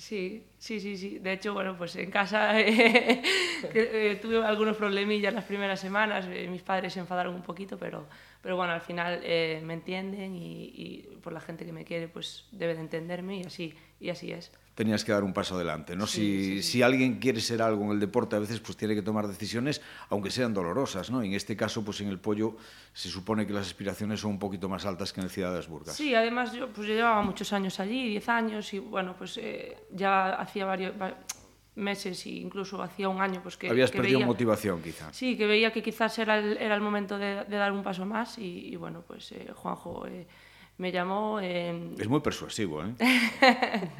Sí, 0.00 0.50
Sí, 0.58 0.78
sí, 0.78 0.96
sí. 0.98 1.18
De 1.18 1.32
hecho, 1.32 1.54
bueno, 1.54 1.76
pues 1.76 1.96
en 1.96 2.10
casa 2.10 2.60
eh, 2.60 3.22
eh, 3.74 4.18
tuve 4.20 4.44
algunos 4.44 4.76
problemillas 4.76 5.32
las 5.32 5.44
primeras 5.44 5.80
semanas. 5.80 6.26
Eh, 6.28 6.48
mis 6.50 6.62
padres 6.62 6.92
se 6.92 7.00
enfadaron 7.00 7.34
un 7.34 7.42
poquito, 7.42 7.78
pero, 7.78 8.06
pero 8.42 8.56
bueno, 8.56 8.72
al 8.74 8.82
final 8.82 9.20
eh, 9.22 9.62
me 9.64 9.74
entienden 9.74 10.36
y, 10.36 11.06
por 11.22 11.32
la 11.32 11.40
gente 11.40 11.64
que 11.64 11.72
me 11.72 11.84
quiere, 11.84 12.08
pues 12.08 12.46
debe 12.52 12.74
de 12.74 12.80
entenderme 12.80 13.38
y 13.38 13.44
así, 13.44 13.74
y 14.00 14.10
así 14.10 14.32
es. 14.32 14.52
Tenías 14.80 15.04
que 15.04 15.12
dar 15.12 15.22
un 15.24 15.34
paso 15.34 15.56
adelante, 15.56 15.94
¿no? 15.94 16.06
Sí, 16.06 16.42
si, 16.42 16.62
sí, 16.62 16.72
si 16.72 16.82
alguien 16.82 17.18
quiere 17.18 17.38
ser 17.42 17.60
algo 17.60 17.84
en 17.84 17.90
el 17.90 18.00
deporte, 18.00 18.34
a 18.34 18.38
veces 18.38 18.60
pues 18.60 18.78
tiene 18.78 18.94
que 18.94 19.02
tomar 19.02 19.28
decisiones, 19.28 19.82
aunque 20.08 20.30
sean 20.30 20.54
dolorosas, 20.54 21.10
¿no? 21.10 21.22
En 21.22 21.34
este 21.34 21.54
caso, 21.54 21.84
pues 21.84 22.00
en 22.00 22.08
el 22.08 22.18
pollo 22.18 22.56
se 22.94 23.10
supone 23.10 23.46
que 23.46 23.52
las 23.52 23.66
aspiraciones 23.66 24.20
son 24.20 24.30
un 24.30 24.38
poquito 24.38 24.70
más 24.70 24.86
altas 24.86 25.12
que 25.12 25.20
en 25.20 25.24
el 25.26 25.30
Ciudad 25.30 25.50
de 25.50 25.56
las 25.56 25.68
Burgas. 25.68 25.94
Sí, 25.94 26.14
además 26.14 26.54
yo, 26.54 26.68
pues 26.68 26.88
yo 26.88 26.94
llevaba 26.94 27.20
muchos 27.20 27.52
años 27.52 27.78
allí, 27.78 28.08
10 28.08 28.26
años, 28.30 28.72
y 28.72 28.78
bueno, 28.78 29.14
pues 29.18 29.36
eh, 29.36 29.76
ya 29.92 30.30
hacía 30.30 30.64
varios 30.64 30.94
va- 30.98 31.14
meses 31.74 32.24
e 32.24 32.30
incluso 32.30 32.82
hacía 32.82 33.10
un 33.10 33.20
año 33.20 33.42
pues 33.42 33.58
que, 33.58 33.68
Habías 33.68 33.90
que 33.90 33.98
perdido 33.98 34.20
veía, 34.20 34.26
motivación, 34.26 34.80
quizá. 34.80 35.12
Sí, 35.12 35.36
que 35.36 35.44
veía 35.46 35.70
que 35.74 35.82
quizás 35.82 36.18
era 36.18 36.38
el, 36.38 36.56
era 36.56 36.74
el 36.74 36.80
momento 36.80 37.18
de, 37.18 37.44
de 37.44 37.56
dar 37.58 37.70
un 37.72 37.82
paso 37.82 38.06
más 38.06 38.38
y, 38.38 38.68
y 38.72 38.76
bueno, 38.76 39.04
pues 39.06 39.30
eh, 39.32 39.52
Juanjo 39.54 40.06
eh, 40.06 40.26
me 40.78 40.90
llamó, 40.90 41.38
Es 41.38 42.08
muy 42.08 42.20
persuasivo, 42.20 42.82
¿eh? 42.82 42.94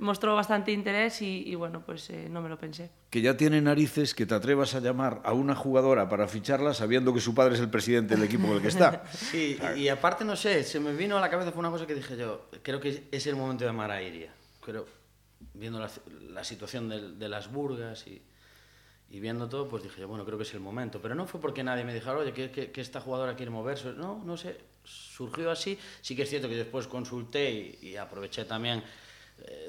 mostró 0.00 0.34
bastante 0.34 0.72
interés 0.72 1.22
y, 1.22 1.44
y 1.46 1.54
bueno, 1.54 1.82
pues 1.84 2.10
eh, 2.10 2.28
no 2.28 2.42
me 2.42 2.48
lo 2.48 2.58
pensé. 2.58 2.90
que 3.10 3.20
ya 3.20 3.36
tiene 3.36 3.60
narices 3.60 4.14
que 4.14 4.26
te 4.26 4.34
atrevas 4.34 4.74
a 4.74 4.80
llamar 4.80 5.20
a 5.24 5.32
una 5.32 5.54
jugadora 5.54 6.08
para 6.08 6.26
ficharla 6.26 6.74
sabiendo 6.74 7.14
que 7.14 7.20
su 7.20 7.34
padre 7.34 7.54
es 7.54 7.60
el 7.60 7.70
presidente 7.70 8.14
del 8.16 8.24
equipo 8.24 8.46
en 8.48 8.52
el 8.54 8.62
que 8.62 8.68
está. 8.68 9.04
Sí, 9.12 9.58
y, 9.76 9.80
y 9.82 9.88
aparte, 9.88 10.24
no 10.24 10.34
sé, 10.36 10.64
se 10.64 10.80
me 10.80 10.92
vino 10.94 11.16
a 11.16 11.20
la 11.20 11.30
cabeza, 11.30 11.52
fue 11.52 11.60
una 11.60 11.70
cosa 11.70 11.86
que 11.86 11.94
dije 11.94 12.16
yo, 12.16 12.48
creo 12.62 12.80
que 12.80 13.08
es 13.10 13.26
el 13.26 13.36
momento 13.36 13.64
de 13.64 13.70
amar 13.70 13.90
a 13.90 14.02
Iria. 14.02 14.32
Creo, 14.64 14.86
viendo 15.54 15.78
la, 15.78 15.90
la 16.30 16.44
situación 16.44 16.88
de, 16.88 17.12
de 17.12 17.28
las 17.28 17.50
burgas 17.52 18.06
y, 18.06 18.22
y 19.10 19.20
viendo 19.20 19.48
todo, 19.48 19.68
pues 19.68 19.82
dije 19.82 20.00
yo, 20.00 20.08
bueno, 20.08 20.24
creo 20.24 20.38
que 20.38 20.44
es 20.44 20.54
el 20.54 20.60
momento. 20.60 21.00
Pero 21.02 21.14
no 21.14 21.26
fue 21.26 21.40
porque 21.40 21.62
nadie 21.64 21.84
me 21.84 21.92
dijera, 21.94 22.16
oye, 22.16 22.32
que, 22.32 22.50
que, 22.50 22.70
que 22.70 22.80
esta 22.80 23.00
jugadora 23.00 23.34
quiere 23.36 23.50
moverse. 23.50 23.92
No, 23.92 24.22
no 24.24 24.36
sé, 24.36 24.56
surgió 24.84 25.50
así. 25.50 25.78
Sí 26.00 26.14
que 26.14 26.22
es 26.22 26.28
cierto 26.30 26.48
que 26.48 26.56
después 26.56 26.86
consulté 26.86 27.50
y, 27.82 27.88
y 27.88 27.96
aproveché 27.96 28.44
también 28.44 28.82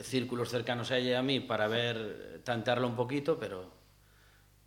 círculos 0.02 0.50
cercanos 0.50 0.92
a 0.92 0.98
ella 0.98 1.12
y 1.12 1.14
a 1.14 1.22
mí 1.24 1.40
para 1.40 1.68
ver, 1.68 2.42
tantearla 2.44 2.88
un 2.88 2.96
poquito, 2.96 3.38
pero... 3.40 3.72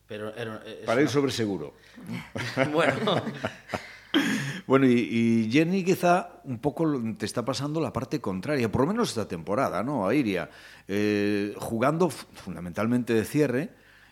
pero 0.07 0.35
era, 0.35 0.63
es 0.67 0.87
Para 0.87 1.01
ir 1.01 1.07
una- 1.07 1.13
sobre 1.13 1.33
seguro. 1.33 1.75
Bueno, 2.73 3.23
Bueno, 4.67 4.87
y, 4.87 4.93
y 4.93 5.51
Jenny 5.53 5.85
quizá 5.85 6.41
un 6.45 6.59
poco 6.59 6.91
te 7.19 7.27
está 7.27 7.45
pasando 7.45 7.81
la 7.81 7.93
parte 7.93 8.21
contraria, 8.21 8.71
por 8.73 8.83
lo 8.83 8.87
menos 8.87 9.11
esta 9.11 9.29
temporada, 9.29 9.83
¿no? 9.83 10.07
A 10.09 10.15
Iria, 10.15 10.49
eh, 10.89 11.53
jugando 11.59 12.09
fundamentalmente 12.09 13.13
de 13.13 13.25
cierre, 13.25 13.71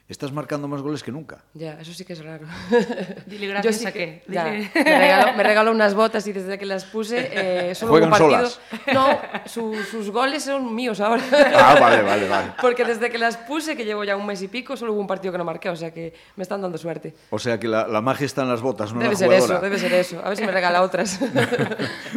estás 0.09 0.31
marcando 0.33 0.69
más 0.69 0.83
goles 0.83 1.03
que 1.03 1.11
nunca. 1.11 1.39
Ya, 1.55 1.81
eso 1.81 1.93
sí 1.95 2.05
que 2.05 2.13
es 2.13 2.23
raro. 2.25 2.47
Dile 3.27 3.47
gracias 3.47 3.77
sí 3.77 3.87
a 3.87 3.93
que- 3.93 4.23
qué. 4.27 4.33
ya, 4.33 4.45
me, 4.45 4.71
regaló, 4.85 5.37
me 5.37 5.43
regaló 5.43 5.71
unas 5.71 5.95
botas 5.95 6.27
y 6.27 6.33
desde 6.33 6.59
que 6.59 6.67
las 6.67 6.85
puse 6.85 7.31
eh, 7.71 7.75
solo 7.75 7.93
¿Juegan 7.93 8.11
hubo 8.11 8.17
un 8.25 8.31
partido. 8.31 8.51
solas? 8.51 8.61
No, 8.93 9.19
su- 9.47 9.83
sus 9.91 10.11
goles 10.11 10.45
son 10.45 10.75
míos 10.75 11.01
ahora. 11.01 11.23
Ah, 11.55 11.77
vale, 11.81 12.03
vale, 12.03 12.29
vale. 12.29 12.53
Porque 12.61 12.85
desde 12.85 13.09
que 13.11 13.19
las 13.19 13.37
puse, 13.37 13.77
que 13.77 13.85
llevo 13.85 14.05
ya 14.05 14.17
un 14.17 14.27
mes 14.27 14.43
y 14.43 14.49
pico, 14.49 14.77
solo 14.77 14.93
hubo 14.93 15.01
un 15.01 15.07
partido 15.07 15.33
que 15.33 15.39
no 15.39 15.45
marqué, 15.45 15.69
o 15.71 15.77
sea 15.77 15.93
que 15.93 16.13
me 16.37 16.43
están 16.43 16.61
dando 16.61 16.77
suerte. 16.77 17.15
O 17.31 17.39
sea 17.39 17.59
que 17.59 17.69
la, 17.69 17.87
la 17.87 18.01
magia 18.01 18.27
está 18.27 18.43
en 18.43 18.49
las 18.49 18.61
botas, 18.61 18.93
no 18.93 19.01
en 19.01 19.05
debe 19.11 19.13
la 19.15 19.19
ser 19.19 19.29
jugadora. 19.29 19.55
eso, 19.55 19.63
debe 19.65 19.79
ser 19.79 19.93
eso. 19.95 20.21
A 20.25 20.29
ver 20.29 20.37
si 20.39 20.45
me 20.45 20.53
regala 20.53 20.83
otras. 20.83 21.19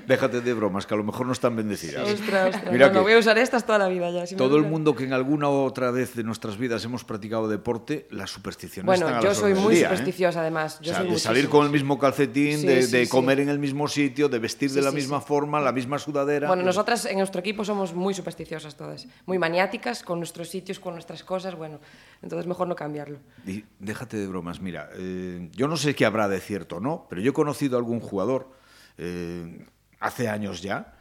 Déjate 0.07 0.41
de 0.41 0.53
bromas, 0.53 0.85
que 0.85 0.93
a 0.93 0.97
lo 0.97 1.03
mejor 1.03 1.25
no 1.27 1.33
están 1.33 1.55
bendecidas. 1.55 2.07
ostras, 2.09 2.55
ostras. 2.55 2.71
Mira 2.71 2.87
no, 2.87 2.91
que 2.93 2.97
no, 2.97 3.03
voy 3.03 3.13
a 3.13 3.19
usar 3.19 3.37
estas 3.37 3.65
toda 3.65 3.77
la 3.79 3.87
vida 3.87 4.09
ya. 4.09 4.25
si 4.25 4.35
todo 4.35 4.57
el 4.57 4.63
mundo 4.63 4.95
que 4.95 5.03
en 5.03 5.13
alguna 5.13 5.47
otra 5.49 5.91
vez 5.91 6.15
de 6.15 6.23
nuestras 6.23 6.57
vidas 6.57 6.83
hemos 6.85 7.03
practicado 7.03 7.47
deporte, 7.47 7.74
las 8.11 8.29
supersticiones 8.31 8.85
Bueno, 8.85 9.07
están 9.07 9.19
a 9.19 9.23
yo 9.23 9.35
soy 9.35 9.53
muy 9.53 9.75
día, 9.75 9.87
¿eh? 9.87 9.89
supersticiosa 9.89 10.41
además. 10.41 10.79
Yo 10.81 10.91
o 10.91 10.95
sea, 10.95 11.03
soy 11.03 11.11
de 11.13 11.19
salir 11.19 11.49
con 11.49 11.65
el 11.65 11.71
mismo 11.71 11.97
calcetín, 11.99 12.59
Sí, 12.59 12.67
de, 12.67 12.83
sí, 12.83 12.91
de 12.91 13.05
sí. 13.05 13.09
comer 13.11 13.39
en 13.39 13.49
el 13.49 13.59
mismo 13.59 13.87
sitio, 13.87 14.29
de 14.29 14.39
vestir 14.39 14.71
de 14.71 14.81
la 14.81 14.91
misma 14.91 15.21
forma, 15.21 15.59
la 15.59 15.71
misma 15.71 15.99
sudadera. 15.99 16.47
Bueno, 16.47 16.63
nosotras 16.63 17.05
en 17.05 17.17
nuestro 17.17 17.39
equipo 17.39 17.65
somos 17.65 17.93
muy 17.93 18.13
supersticiosas 18.13 18.75
todas, 18.75 19.07
muy 19.25 19.37
maniáticas 19.37 20.03
con 20.03 20.19
nuestros 20.19 20.49
sitios, 20.49 20.79
con 20.79 20.93
nuestras 20.93 21.23
cosas, 21.23 21.55
bueno, 21.55 21.79
entonces 22.21 22.47
mejor 22.47 22.67
no 22.67 22.75
cambiarlo. 22.75 23.19
Y 23.45 23.63
déjate 23.79 24.17
de 24.17 24.27
bromas, 24.27 24.61
mira, 24.61 24.89
eh, 24.95 25.49
yo 25.53 25.67
no 25.67 25.77
sé 25.77 25.95
qué 25.95 26.05
habrá 26.05 26.27
de 26.27 26.39
cierto, 26.39 26.79
¿no? 26.79 27.05
Pero 27.09 27.21
yo 27.21 27.31
he 27.31 27.33
conocido 27.33 27.77
a 27.77 27.79
algún 27.79 27.99
jugador 27.99 28.49
eh, 28.97 29.65
hace 29.99 30.29
años 30.29 30.61
ya, 30.61 30.94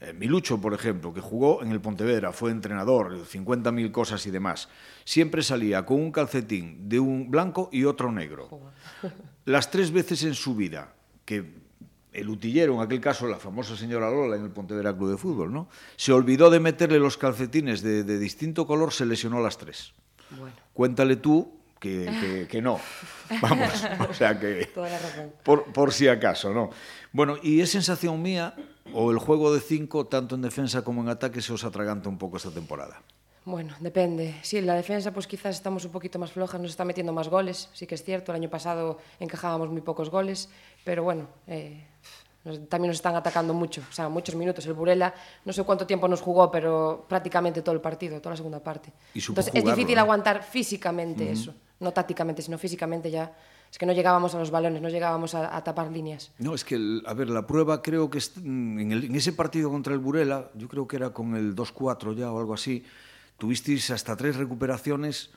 eh, 0.00 0.12
Milucho, 0.12 0.60
por 0.60 0.72
ejemplo, 0.74 1.12
que 1.12 1.20
jugó 1.20 1.62
en 1.62 1.72
el 1.72 1.80
Pontevedra, 1.80 2.32
fue 2.32 2.50
entrenador, 2.50 3.12
50.000 3.26 3.90
cosas 3.90 4.24
y 4.26 4.30
demás. 4.30 4.68
Siempre 5.04 5.42
salía 5.42 5.84
con 5.84 6.00
un 6.00 6.12
calcetín 6.12 6.88
de 6.88 6.98
un 7.00 7.30
blanco 7.30 7.68
y 7.72 7.84
otro 7.84 8.10
negro. 8.10 8.48
Las 9.44 9.70
tres 9.70 9.90
veces 9.92 10.22
en 10.24 10.34
su 10.34 10.54
vida 10.54 10.94
que 11.24 11.60
el 12.12 12.28
utillero, 12.28 12.74
en 12.74 12.80
aquel 12.80 13.00
caso 13.00 13.26
la 13.28 13.36
famosa 13.38 13.76
señora 13.76 14.10
Lola 14.10 14.36
en 14.36 14.42
el 14.42 14.50
Pontevedra 14.50 14.96
Club 14.96 15.10
de 15.12 15.16
Fútbol, 15.16 15.52
¿no? 15.52 15.68
Se 15.96 16.12
olvidó 16.12 16.50
de 16.50 16.58
meterle 16.60 16.98
los 16.98 17.16
calcetines 17.16 17.82
de, 17.82 18.02
de 18.02 18.18
distinto 18.18 18.66
color, 18.66 18.92
se 18.92 19.06
lesionó 19.06 19.40
las 19.40 19.58
tres. 19.58 19.92
Bueno, 20.30 20.54
Cuéntale 20.72 21.16
tú 21.16 21.52
que, 21.78 22.06
que- 22.20 22.46
que 22.48 22.60
no. 22.62 22.78
Vamos, 23.40 23.84
o 24.08 24.12
sea 24.14 24.38
que... 24.38 24.66
toda 24.74 24.88
la 24.90 24.98
razón. 24.98 25.32
Por, 25.44 25.64
por 25.72 25.92
si 25.92 26.08
acaso, 26.08 26.52
¿no? 26.52 26.70
Bueno, 27.12 27.36
y 27.42 27.60
es 27.60 27.70
sensación 27.70 28.20
mía, 28.22 28.54
o 28.94 29.10
el 29.10 29.18
juego 29.18 29.52
de 29.52 29.60
cinco, 29.60 30.06
tanto 30.06 30.34
en 30.34 30.42
defensa 30.42 30.82
como 30.82 31.00
en 31.02 31.08
ataque, 31.08 31.40
se 31.42 31.52
os 31.52 31.64
atraganta 31.64 32.08
un 32.08 32.18
poco 32.18 32.36
esta 32.36 32.50
temporada. 32.50 33.02
Bueno, 33.44 33.74
depende. 33.80 34.34
Sí, 34.42 34.58
en 34.58 34.66
la 34.66 34.74
defensa 34.74 35.12
pues 35.12 35.26
quizás 35.26 35.56
estamos 35.56 35.84
un 35.84 35.90
poquito 35.92 36.18
más 36.18 36.30
flojas, 36.30 36.60
nos 36.60 36.70
está 36.70 36.84
metiendo 36.84 37.12
más 37.12 37.28
goles, 37.28 37.68
sí 37.72 37.86
que 37.86 37.94
es 37.94 38.04
cierto, 38.04 38.32
el 38.32 38.36
año 38.36 38.50
pasado 38.50 38.98
encajábamos 39.18 39.70
muy 39.70 39.80
pocos 39.80 40.10
goles, 40.10 40.50
pero 40.84 41.02
bueno, 41.02 41.26
eh, 41.46 41.86
nos- 42.44 42.68
también 42.68 42.88
nos 42.90 42.96
están 42.98 43.16
atacando 43.16 43.54
mucho, 43.54 43.82
o 43.88 43.92
sea, 43.92 44.08
muchos 44.08 44.34
minutos. 44.34 44.66
El 44.66 44.74
Burela, 44.74 45.14
no 45.44 45.52
sé 45.52 45.62
cuánto 45.64 45.86
tiempo 45.86 46.06
nos 46.06 46.20
jugó, 46.20 46.50
pero 46.50 47.06
prácticamente 47.08 47.62
todo 47.62 47.74
el 47.74 47.80
partido, 47.80 48.18
toda 48.20 48.32
la 48.34 48.36
segunda 48.36 48.62
parte. 48.62 48.92
Y 49.14 49.20
Entonces 49.20 49.52
es 49.54 49.64
difícil 49.64 49.94
¿no? 49.96 50.02
aguantar 50.02 50.42
físicamente 50.44 51.32
eso, 51.32 51.54
no 51.80 51.92
tácticamente, 51.92 52.42
sino 52.42 52.58
físicamente 52.58 53.10
ya. 53.10 53.32
Es 53.70 53.78
que 53.78 53.86
no 53.86 53.92
llegábamos 53.92 54.34
a 54.34 54.38
los 54.38 54.50
balones, 54.50 54.82
no 54.82 54.88
llegábamos 54.88 55.34
a, 55.34 55.56
a 55.56 55.62
tapar 55.62 55.90
líneas. 55.92 56.32
No, 56.38 56.54
es 56.54 56.64
que, 56.64 56.74
el- 56.74 57.02
a 57.06 57.14
ver, 57.14 57.30
la 57.30 57.46
prueba 57.46 57.82
creo 57.82 58.10
que 58.10 58.18
en, 58.44 58.90
el- 58.92 59.04
en 59.04 59.14
ese 59.14 59.32
partido 59.32 59.70
contra 59.70 59.92
el 59.92 60.00
Burela, 60.00 60.50
yo 60.54 60.66
creo 60.68 60.88
que 60.88 60.96
era 60.96 61.10
con 61.10 61.36
el 61.36 61.54
2-4 61.54 62.14
ya 62.16 62.32
o 62.32 62.38
algo 62.40 62.54
así, 62.54 62.84
tuvisteis 63.38 63.90
hasta 63.90 64.16
tres 64.16 64.36
recuperaciones 64.36 65.30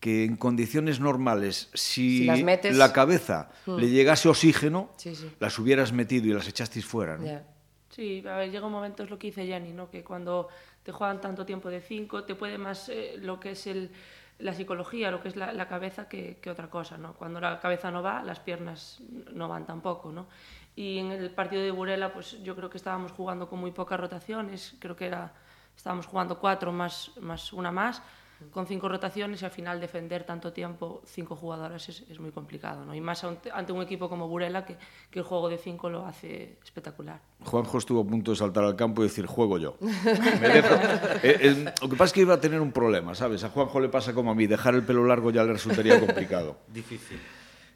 que 0.00 0.24
en 0.24 0.36
condiciones 0.36 1.00
normales, 1.00 1.70
si, 1.74 2.18
Si 2.18 2.24
las 2.24 2.40
metes- 2.40 2.74
Hmm. 2.74 2.78
la 2.78 2.92
cabeza 2.92 3.50
le 3.66 3.88
llegase 3.88 4.28
oxígeno, 4.28 4.90
Sí, 4.96 5.14
sí. 5.14 5.30
las 5.40 5.58
hubieras 5.58 5.92
metido 5.92 6.26
y 6.26 6.32
las 6.34 6.46
echasteis 6.48 6.84
fuera. 6.84 7.16
¿no? 7.16 7.24
Ya. 7.24 7.44
Sí, 7.88 8.22
a 8.28 8.36
ver, 8.36 8.50
llega 8.50 8.66
un 8.66 8.72
momento, 8.72 9.04
es 9.04 9.10
lo 9.10 9.18
que 9.18 9.28
dice 9.28 9.46
Jenny, 9.46 9.72
¿no? 9.72 9.88
que 9.88 10.04
cuando 10.04 10.48
te 10.82 10.92
juegan 10.92 11.20
tanto 11.20 11.46
tiempo 11.46 11.70
de 11.70 11.80
cinco, 11.80 12.24
te 12.24 12.34
puede 12.34 12.58
más 12.58 12.88
eh, 12.90 13.14
lo 13.18 13.40
que 13.40 13.52
es 13.52 13.66
el, 13.68 13.90
la 14.38 14.52
psicología, 14.52 15.10
lo 15.10 15.22
que 15.22 15.28
es 15.28 15.36
la, 15.36 15.68
cabeza, 15.68 16.08
que, 16.08 16.38
que 16.40 16.50
otra 16.50 16.68
cosa. 16.68 16.98
¿no? 16.98 17.14
Cuando 17.14 17.40
la 17.40 17.58
cabeza 17.60 17.90
no 17.90 18.02
va, 18.02 18.22
las 18.22 18.40
piernas 18.40 19.00
no 19.32 19.48
van 19.48 19.66
tampoco. 19.66 20.12
¿no? 20.12 20.26
Y 20.76 20.98
en 20.98 21.10
el 21.10 21.30
partido 21.30 21.62
de 21.62 21.70
Burela, 21.70 22.12
pues 22.12 22.42
yo 22.42 22.54
creo 22.54 22.68
que 22.68 22.76
estábamos 22.76 23.12
jugando 23.12 23.48
con 23.48 23.58
muy 23.58 23.70
pocas 23.70 23.98
rotaciones, 23.98 24.76
creo 24.78 24.94
que 24.94 25.06
era, 25.06 25.32
estábamos 25.74 26.06
jugando 26.06 26.38
cuatro 26.38 26.70
más, 26.70 27.12
más 27.20 27.52
una 27.54 27.72
más, 27.72 28.02
con 28.50 28.66
cinco 28.66 28.88
rotaciones 28.88 29.40
y 29.42 29.44
al 29.44 29.50
final 29.50 29.80
defender 29.80 30.24
tanto 30.24 30.52
tiempo 30.52 31.02
cinco 31.06 31.36
jugadoras 31.36 31.88
es, 31.88 32.04
es 32.10 32.20
muy 32.20 32.30
complicado. 32.30 32.84
¿no? 32.84 32.94
Y 32.94 33.00
más 33.00 33.24
ante 33.24 33.72
un 33.72 33.82
equipo 33.82 34.08
como 34.08 34.28
Burela, 34.28 34.64
que, 34.64 34.76
que 35.10 35.20
el 35.20 35.24
juego 35.24 35.48
de 35.48 35.58
cinco 35.58 35.88
lo 35.88 36.04
hace 36.04 36.58
espectacular. 36.62 37.20
Juanjo 37.44 37.78
estuvo 37.78 38.00
a 38.00 38.04
punto 38.04 38.32
de 38.32 38.36
saltar 38.36 38.64
al 38.64 38.76
campo 38.76 39.02
y 39.02 39.08
decir, 39.08 39.26
juego 39.26 39.58
yo. 39.58 39.76
Me 39.80 40.48
dejo. 40.48 40.74
Eh, 41.22 41.38
eh, 41.40 41.72
lo 41.80 41.88
que 41.88 41.96
pasa 41.96 42.04
es 42.04 42.12
que 42.12 42.20
iba 42.20 42.34
a 42.34 42.40
tener 42.40 42.60
un 42.60 42.72
problema, 42.72 43.14
¿sabes? 43.14 43.42
A 43.44 43.48
Juanjo 43.48 43.80
le 43.80 43.88
pasa 43.88 44.12
como 44.12 44.30
a 44.30 44.34
mí, 44.34 44.46
dejar 44.46 44.74
el 44.74 44.82
pelo 44.82 45.04
largo 45.06 45.30
ya 45.30 45.42
le 45.42 45.54
resultaría 45.54 45.98
complicado. 45.98 46.58
Difícil. 46.68 47.18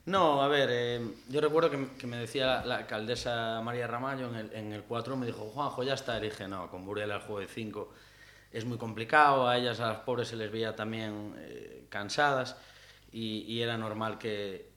No, 0.06 0.42
a 0.42 0.48
ver, 0.48 0.68
eh, 0.72 1.00
yo 1.28 1.40
recuerdo 1.40 1.70
que, 1.70 1.88
que 1.98 2.06
me 2.06 2.16
decía 2.16 2.64
la 2.64 2.78
alcaldesa 2.78 3.60
María 3.62 3.86
Ramallo 3.86 4.28
en 4.30 4.34
el, 4.34 4.52
en 4.54 4.72
el 4.72 4.82
4, 4.82 5.16
me 5.16 5.26
dijo, 5.26 5.44
Juanjo, 5.54 5.82
ya 5.82 5.94
está. 5.94 6.18
Le 6.18 6.30
dije, 6.30 6.48
no, 6.48 6.70
con 6.70 6.84
Burela 6.84 7.16
el 7.16 7.20
juego 7.22 7.40
de 7.40 7.46
5 7.46 7.92
es 8.52 8.64
muy 8.64 8.78
complicado, 8.78 9.48
a 9.48 9.56
ellas, 9.58 9.80
a 9.80 9.88
las 9.88 9.98
pobres, 10.00 10.28
se 10.28 10.36
les 10.36 10.50
veía 10.50 10.74
también 10.74 11.34
eh, 11.38 11.86
cansadas 11.88 12.56
y, 13.12 13.38
y 13.48 13.62
era 13.62 13.76
normal 13.78 14.18
que, 14.18 14.68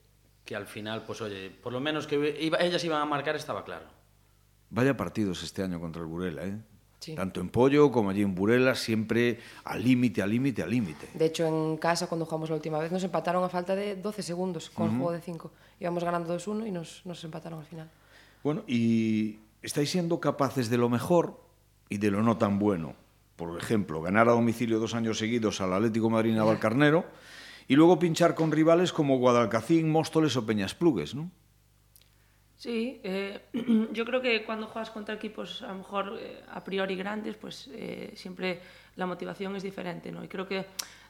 que 0.44 0.54
al 0.56 0.66
final, 0.66 1.02
pues 1.06 1.20
oye, 1.20 1.50
por 1.50 1.72
lo 1.72 1.80
menos 1.80 2.06
que 2.06 2.36
iba- 2.40 2.58
ellas 2.58 2.82
iban 2.84 3.00
a 3.00 3.04
marcar 3.04 3.36
estaba 3.36 3.64
claro. 3.64 3.86
Vaya 4.70 4.96
partidos 4.96 5.42
este 5.42 5.62
año 5.62 5.78
contra 5.80 6.02
el 6.02 6.08
Burela, 6.08 6.44
¿eh? 6.44 6.56
Sí. 7.00 7.14
Tanto 7.14 7.40
en 7.40 7.50
Pollo 7.50 7.92
como 7.92 8.08
allí 8.10 8.22
en 8.22 8.34
Burela, 8.34 8.74
siempre 8.74 9.38
al 9.64 9.84
límite, 9.84 10.22
al 10.22 10.30
límite, 10.30 10.62
al 10.62 10.70
límite. 10.70 11.06
De 11.12 11.26
hecho, 11.26 11.46
en 11.46 11.76
casa, 11.76 12.06
cuando 12.06 12.24
jugamos 12.24 12.48
la 12.48 12.56
última 12.56 12.78
vez, 12.78 12.90
nos 12.90 13.04
empataron 13.04 13.44
a 13.44 13.50
falta 13.50 13.76
de 13.76 13.96
12 13.96 14.22
segundos 14.22 14.70
con 14.70 14.86
el 14.90 14.96
juego 14.96 15.12
de 15.12 15.20
5. 15.20 15.52
Íbamos 15.80 16.02
ganando 16.02 16.34
2-1 16.34 16.66
y 16.66 16.70
nos, 16.70 17.02
nos 17.04 17.22
empataron 17.22 17.58
al 17.60 17.66
final. 17.66 17.90
Bueno, 18.42 18.62
y 18.66 19.38
estáis 19.62 19.90
siendo 19.90 20.18
capaces 20.18 20.70
de 20.70 20.78
lo 20.78 20.88
mejor 20.88 21.38
y 21.90 21.98
de 21.98 22.10
lo 22.10 22.22
no 22.22 22.38
tan 22.38 22.58
bueno. 22.58 22.94
Por 23.36 23.58
ejemplo, 23.58 24.00
ganar 24.00 24.28
a 24.28 24.32
domicilio 24.32 24.78
dos 24.78 24.94
años 24.94 25.18
seguidos 25.18 25.60
al 25.60 25.72
Atlético 25.72 26.10
Madrid 26.10 26.34
Navalcarnero 26.34 27.04
y 27.68 27.76
luego 27.76 27.98
pinchar 27.98 28.34
con 28.34 28.52
rivales 28.52 28.92
como 28.92 29.18
Guadalcacín, 29.18 29.90
Móstoles 29.90 30.36
o 30.36 30.46
Peñas 30.46 30.74
Plugues, 30.74 31.14
¿no? 31.14 31.30
Sí, 32.56 33.00
eh, 33.02 33.40
yo 33.92 34.04
creo 34.04 34.20
que 34.20 34.44
cuando 34.44 34.66
juegas 34.66 34.90
contra 34.90 35.14
equipos 35.14 35.62
a 35.62 35.68
lo 35.68 35.76
mejor 35.76 36.18
eh, 36.20 36.42
a 36.50 36.62
priori 36.62 36.96
grandes, 36.96 37.36
pues 37.36 37.68
eh, 37.72 38.12
siempre 38.16 38.60
la 38.96 39.06
motivación 39.06 39.56
es 39.56 39.62
diferente, 39.62 40.12
¿no? 40.12 40.22
Y 40.22 40.28
creo 40.28 40.46
que 40.46 40.66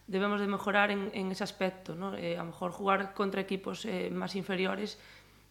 debemos 0.06 0.40
de 0.40 0.46
mejorar 0.46 0.90
en, 0.90 1.10
en 1.14 1.30
ese 1.30 1.44
aspecto, 1.44 1.94
¿no? 1.94 2.16
Eh, 2.16 2.36
a 2.36 2.40
lo 2.40 2.46
mejor 2.46 2.72
jugar 2.72 3.14
contra 3.14 3.40
equipos 3.40 3.84
eh, 3.84 4.10
más 4.10 4.36
inferiores, 4.36 4.98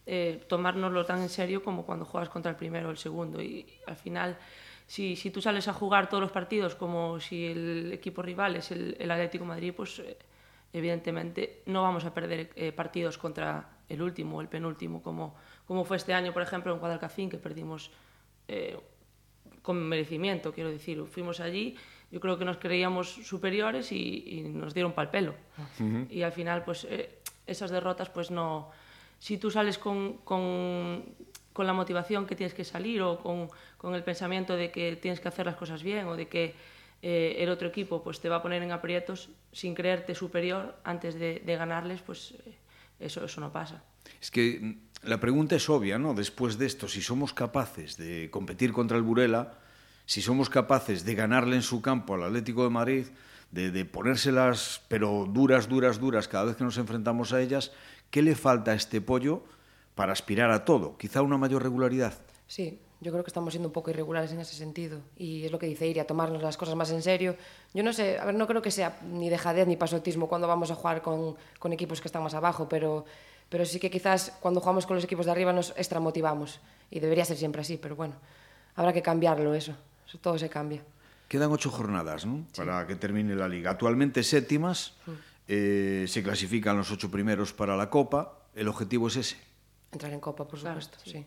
eh, 0.06 0.44
tomárnoslo 0.48 1.04
tan 1.04 1.22
en 1.22 1.28
serio 1.28 1.62
como 1.62 1.84
cuando 1.84 2.04
juegas 2.04 2.28
contra 2.28 2.50
el 2.50 2.56
primero 2.56 2.88
o 2.88 2.90
el 2.90 2.98
segundo. 2.98 3.42
Y 3.42 3.66
al 3.86 3.96
final, 3.96 4.36
si, 4.86 5.16
si 5.16 5.30
tú 5.30 5.40
sales 5.40 5.68
a 5.68 5.72
jugar 5.72 6.08
todos 6.08 6.20
los 6.20 6.32
partidos 6.32 6.74
como 6.74 7.20
si 7.20 7.46
el 7.46 7.92
equipo 7.92 8.22
rival 8.22 8.56
es 8.56 8.70
el, 8.70 8.96
el 8.98 9.10
Atlético 9.10 9.44
de 9.44 9.48
Madrid, 9.48 9.72
pues 9.74 9.98
eh, 9.98 10.16
evidentemente 10.72 11.62
no 11.66 11.82
vamos 11.82 12.04
a 12.04 12.12
perder 12.12 12.50
eh, 12.56 12.72
partidos 12.72 13.16
contra 13.16 13.78
el 13.88 14.02
último 14.02 14.38
o 14.38 14.40
el 14.40 14.48
penúltimo, 14.48 15.02
como, 15.02 15.34
como 15.66 15.84
fue 15.84 15.96
este 15.96 16.12
año, 16.12 16.32
por 16.32 16.42
ejemplo, 16.42 16.72
en 16.72 16.80
Guadalcacín, 16.80 17.30
que 17.30 17.38
perdimos 17.38 17.90
eh, 18.48 18.78
con 19.62 19.76
merecimiento, 19.82 20.52
quiero 20.52 20.70
decir. 20.70 21.02
Fuimos 21.06 21.40
allí, 21.40 21.76
yo 22.10 22.20
creo 22.20 22.38
que 22.38 22.44
nos 22.44 22.58
creíamos 22.58 23.08
superiores 23.08 23.92
y, 23.92 24.24
y 24.26 24.42
nos 24.42 24.74
dieron 24.74 24.92
pal 24.92 25.10
pelo. 25.10 25.34
Y 26.10 26.22
al 26.22 26.32
final, 26.32 26.64
pues 26.64 26.86
eh, 26.90 27.18
esas 27.46 27.70
derrotas, 27.70 28.10
pues 28.10 28.30
no. 28.30 28.70
Si 29.18 29.38
tú 29.38 29.50
sales 29.50 29.78
con, 29.78 30.18
con, 30.18 31.04
con 31.54 31.66
la 31.66 31.72
motivación 31.72 32.26
que 32.26 32.34
tienes 32.34 32.52
que 32.52 32.64
salir 32.64 33.00
o 33.00 33.22
con, 33.22 33.48
con, 33.78 33.94
el 33.94 34.02
pensamiento 34.02 34.56
de 34.56 34.70
que 34.70 34.96
tienes 34.96 35.20
que 35.20 35.28
hacer 35.28 35.46
las 35.46 35.54
cosas 35.56 35.82
bien 35.82 36.06
o 36.08 36.16
de 36.16 36.26
que 36.26 36.52
eh, 37.00 37.36
el 37.38 37.48
otro 37.48 37.68
equipo 37.68 38.02
pues 38.02 38.20
te 38.20 38.28
va 38.28 38.36
a 38.36 38.42
poner 38.42 38.62
en 38.62 38.72
aprietos 38.72 39.30
sin 39.52 39.72
creerte 39.74 40.14
superior 40.14 40.76
antes 40.84 41.14
de, 41.14 41.40
de 41.46 41.56
ganarles, 41.56 42.02
pues 42.02 42.34
eh, 42.44 42.58
eso, 42.98 43.24
eso 43.24 43.40
no 43.40 43.52
pasa. 43.52 43.84
Es 44.20 44.32
que 44.32 44.58
mm, 44.60 45.08
la 45.08 45.20
pregunta 45.20 45.54
es 45.54 45.70
obvia, 45.70 45.96
¿no? 45.96 46.12
Después 46.12 46.58
de 46.58 46.66
esto, 46.66 46.88
si 46.88 47.00
somos 47.00 47.32
capaces 47.32 47.96
de 47.96 48.28
competir 48.32 48.72
contra 48.72 48.96
el 48.96 49.04
Burela, 49.04 49.58
si 50.06 50.22
somos 50.22 50.50
capaces 50.50 51.04
de 51.04 51.14
ganarle 51.14 51.54
en 51.54 51.62
su 51.62 51.80
campo 51.80 52.14
al 52.14 52.24
Atlético 52.24 52.64
de 52.64 52.70
Madrid, 52.70 53.06
de, 53.52 53.70
de 53.70 53.84
ponérselas, 53.84 54.82
pero 54.88 55.24
duras, 55.30 55.68
duras, 55.68 56.00
duras, 56.00 56.26
cada 56.26 56.46
vez 56.46 56.56
que 56.56 56.64
nos 56.64 56.78
enfrentamos 56.78 57.32
a 57.32 57.40
ellas, 57.40 57.70
¿qué 58.10 58.22
le 58.22 58.34
falta 58.34 58.72
a 58.72 58.74
este 58.74 59.00
pollo 59.00 59.44
para 59.94 60.12
aspirar 60.12 60.50
a 60.50 60.64
todo? 60.64 60.96
Quizá 60.98 61.22
una 61.22 61.38
mayor 61.38 61.62
regularidad. 61.62 62.14
Sí, 62.46 62.78
yo 63.00 63.12
creo 63.12 63.22
que 63.22 63.28
estamos 63.28 63.52
siendo 63.52 63.68
un 63.68 63.72
poco 63.72 63.90
irregulares 63.90 64.32
en 64.32 64.40
ese 64.40 64.54
sentido. 64.54 65.00
Y 65.16 65.44
es 65.44 65.52
lo 65.52 65.58
que 65.58 65.66
dice 65.66 65.86
Iria, 65.86 66.06
tomarnos 66.06 66.42
las 66.42 66.56
cosas 66.56 66.74
más 66.74 66.90
en 66.90 67.02
serio. 67.02 67.36
Yo 67.72 67.82
no 67.82 67.92
sé, 67.92 68.18
a 68.18 68.24
ver, 68.24 68.34
no 68.34 68.46
creo 68.46 68.62
que 68.62 68.70
sea 68.70 68.98
ni 69.02 69.28
dejadez 69.28 69.66
ni 69.66 69.76
pasotismo 69.76 70.28
cuando 70.28 70.48
vamos 70.48 70.70
a 70.70 70.74
jugar 70.74 71.02
con, 71.02 71.36
con 71.58 71.72
equipos 71.72 72.00
que 72.00 72.08
están 72.08 72.22
más 72.22 72.34
abajo, 72.34 72.68
pero, 72.68 73.04
pero 73.48 73.64
sí 73.64 73.78
que 73.78 73.90
quizás 73.90 74.32
cuando 74.40 74.60
jugamos 74.60 74.86
con 74.86 74.96
los 74.96 75.04
equipos 75.04 75.26
de 75.26 75.32
arriba 75.32 75.52
nos 75.52 75.70
extramotivamos. 75.76 76.60
Y 76.90 77.00
debería 77.00 77.24
ser 77.24 77.36
siempre 77.36 77.60
así, 77.62 77.76
pero 77.76 77.96
bueno, 77.96 78.14
habrá 78.76 78.92
que 78.92 79.02
cambiarlo 79.02 79.54
eso. 79.54 79.74
eso 80.06 80.18
todo 80.18 80.38
se 80.38 80.48
cambia. 80.48 80.82
Quedan 81.28 81.50
ocho 81.50 81.70
jornadas 81.70 82.26
¿no? 82.26 82.44
sí. 82.52 82.62
para 82.62 82.86
que 82.86 82.96
termine 82.96 83.34
la 83.34 83.48
liga. 83.48 83.70
Actualmente 83.70 84.22
séptimas, 84.22 84.94
sí. 85.04 85.12
eh, 85.48 86.04
se 86.08 86.22
clasifican 86.22 86.76
los 86.76 86.90
ocho 86.90 87.10
primeros 87.10 87.52
para 87.52 87.76
la 87.76 87.90
Copa. 87.90 88.38
El 88.54 88.68
objetivo 88.68 89.08
es 89.08 89.16
ese. 89.16 89.53
Entrar 89.94 90.12
en 90.12 90.20
Copa, 90.20 90.46
por 90.46 90.58
supuesto, 90.58 90.96
claro, 90.96 91.10
sí. 91.10 91.24
sí. 91.24 91.26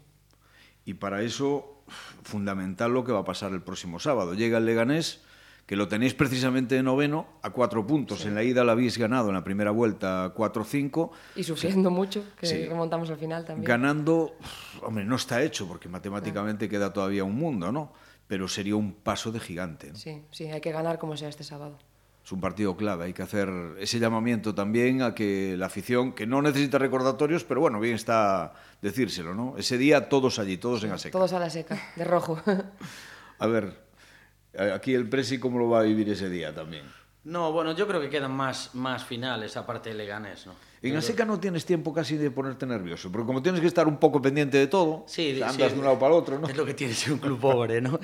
Y 0.86 0.94
para 0.94 1.22
eso, 1.22 1.84
fundamental 2.24 2.94
lo 2.94 3.04
que 3.04 3.12
va 3.12 3.20
a 3.20 3.26
pasar 3.26 3.52
el 3.54 3.62
próximo 3.62 4.00
sábado. 4.00 4.34
Llega 4.34 4.58
el 4.58 4.66
Leganés, 4.66 5.22
que 5.66 5.76
lo 5.76 5.88
tenéis 5.88 6.14
precisamente 6.14 6.76
de 6.76 6.84
noveno, 6.84 7.28
a 7.42 7.50
cuatro 7.50 7.86
puntos. 7.86 8.22
Sí. 8.22 8.28
En 8.28 8.36
la 8.36 8.44
ida 8.44 8.64
la 8.64 8.74
habéis 8.74 8.98
ganado 8.98 9.30
en 9.30 9.36
la 9.36 9.44
primera 9.44 9.72
vuelta 9.72 10.34
4-5. 10.34 11.12
Y 11.36 11.44
sufriendo 11.44 11.90
sí. 11.90 11.96
mucho, 11.96 12.24
que 12.40 12.46
sí. 12.46 12.66
remontamos 12.66 13.10
al 13.10 13.18
final 13.18 13.44
también. 13.44 13.68
Ganando, 13.68 14.36
hombre, 14.82 15.04
no 15.04 15.16
está 15.16 15.42
hecho, 15.42 15.68
porque 15.68 15.90
matemáticamente 15.90 16.70
claro. 16.70 16.86
queda 16.86 16.94
todavía 16.94 17.24
un 17.24 17.36
mundo, 17.36 17.72
¿no? 17.72 17.92
Pero 18.28 18.48
sería 18.48 18.76
un 18.76 18.94
paso 18.94 19.32
de 19.32 19.40
gigante. 19.40 19.90
¿no? 19.92 19.96
Sí, 19.96 20.22
sí, 20.32 20.46
hay 20.46 20.62
que 20.62 20.72
ganar 20.72 21.00
como 21.00 21.18
sea 21.18 21.30
este 21.30 21.44
sábado 21.44 21.80
es 22.28 22.32
un 22.34 22.42
partido 22.42 22.76
clave. 22.76 23.06
Hay 23.06 23.14
que 23.14 23.22
hacer 23.22 23.50
ese 23.80 24.00
llamamiento 24.00 24.54
también 24.54 25.02
a 25.02 25.16
que 25.16 25.56
la 25.58 25.68
afición, 25.68 26.12
que 26.12 26.28
no 26.28 26.42
necesita 26.42 26.78
recordatorios, 26.78 27.46
pero 27.46 27.62
bueno, 27.62 27.80
bien 27.80 27.96
está 27.96 28.52
decírselo, 28.82 29.34
¿no? 29.34 29.56
Ese 29.58 29.78
día 29.78 30.10
todos 30.10 30.38
allí, 30.38 30.58
todos 30.58 30.84
en 30.84 30.90
la 30.90 30.98
seca. 30.98 31.14
Todos 31.18 31.32
a 31.32 31.40
la 31.40 31.50
seca, 31.50 31.82
de 31.96 32.04
rojo. 32.04 32.38
a 33.40 33.48
ver, 33.48 33.80
aquí 34.74 34.94
el 34.94 35.08
Presi, 35.08 35.40
¿cómo 35.40 35.58
lo 35.58 35.70
va 35.70 35.80
a 35.80 35.84
vivir 35.84 36.10
ese 36.10 36.30
día 36.30 36.54
también? 36.54 36.84
No, 37.24 37.54
bueno, 37.54 37.72
yo 37.72 37.88
creo 37.88 38.02
que 38.02 38.10
quedan 38.10 38.34
más, 38.34 38.76
más 38.76 39.06
finales, 39.06 39.56
aparte 39.56 39.92
de 39.92 39.96
Leganés, 39.96 40.48
¿no? 40.48 40.54
En 40.82 40.94
la 40.94 41.02
seca 41.02 41.24
no 41.24 41.40
tienes 41.40 41.66
tiempo 41.66 41.94
casi 41.94 42.18
de 42.18 42.30
ponerte 42.30 42.66
nervioso, 42.66 43.10
porque 43.10 43.26
como 43.26 43.42
tienes 43.42 43.62
que 43.62 43.68
estar 43.68 43.88
un 43.88 43.98
poco 43.98 44.22
pendiente 44.22 44.58
de 44.58 44.68
todo, 44.68 45.06
sí, 45.08 45.42
andas 45.42 45.70
sí, 45.70 45.74
de 45.76 45.80
un 45.80 45.86
lado 45.86 45.98
para 45.98 46.14
el 46.14 46.20
otro, 46.20 46.40
¿no? 46.40 46.48
Es 46.50 46.58
lo 46.58 46.66
que 46.66 46.74
tiene 46.74 46.94
ser 46.94 47.14
un 47.14 47.20
club 47.20 47.40
pobre, 47.40 47.80
¿no? 47.80 47.98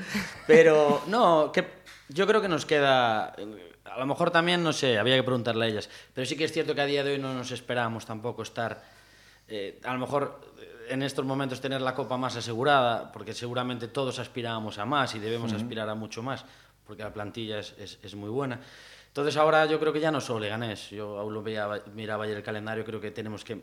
Pero, 0.47 1.01
no, 1.07 1.51
que 1.51 1.65
yo 2.07 2.25
creo 2.25 2.41
que 2.41 2.47
nos 2.47 2.65
queda 2.65 3.35
a 3.93 3.99
lo 3.99 4.05
mejor 4.05 4.31
también, 4.31 4.63
no 4.63 4.73
sé, 4.73 4.97
había 4.97 5.15
que 5.15 5.23
preguntarle 5.23 5.65
a 5.65 5.67
ellas, 5.67 5.89
pero 6.13 6.25
sí 6.25 6.35
que 6.35 6.45
es 6.45 6.51
cierto 6.51 6.73
que 6.73 6.81
a 6.81 6.85
día 6.85 7.03
de 7.03 7.13
hoy 7.13 7.19
no 7.19 7.33
nos 7.33 7.51
esperamos 7.51 8.05
tampoco 8.05 8.41
estar, 8.41 8.83
eh, 9.47 9.79
a 9.83 9.93
lo 9.93 9.99
mejor 9.99 10.53
en 10.89 11.03
estos 11.03 11.25
momentos 11.25 11.61
tener 11.61 11.81
la 11.81 11.93
copa 11.93 12.17
más 12.17 12.35
asegurada, 12.35 13.11
porque 13.11 13.33
seguramente 13.33 13.87
todos 13.87 14.19
aspirábamos 14.19 14.79
a 14.79 14.85
más 14.85 15.15
y 15.15 15.19
debemos 15.19 15.51
uh 15.51 15.55
-huh. 15.55 15.61
aspirar 15.61 15.89
a 15.89 15.95
mucho 15.95 16.23
más, 16.23 16.45
porque 16.85 17.03
la 17.03 17.13
plantilla 17.13 17.59
es, 17.59 17.75
es, 17.77 17.99
es, 18.01 18.15
muy 18.15 18.29
buena. 18.29 18.59
Entonces 19.07 19.37
ahora 19.37 19.65
yo 19.65 19.79
creo 19.79 19.93
que 19.93 19.99
ya 19.99 20.11
no 20.11 20.19
solo 20.19 20.39
Leganés, 20.39 20.89
yo 20.89 21.19
aún 21.19 21.33
lo 21.33 21.43
veía, 21.43 21.69
miraba 21.93 22.25
ayer 22.25 22.37
el 22.37 22.43
calendario, 22.43 22.83
creo 22.83 22.99
que 22.99 23.11
tenemos 23.11 23.43
que, 23.43 23.61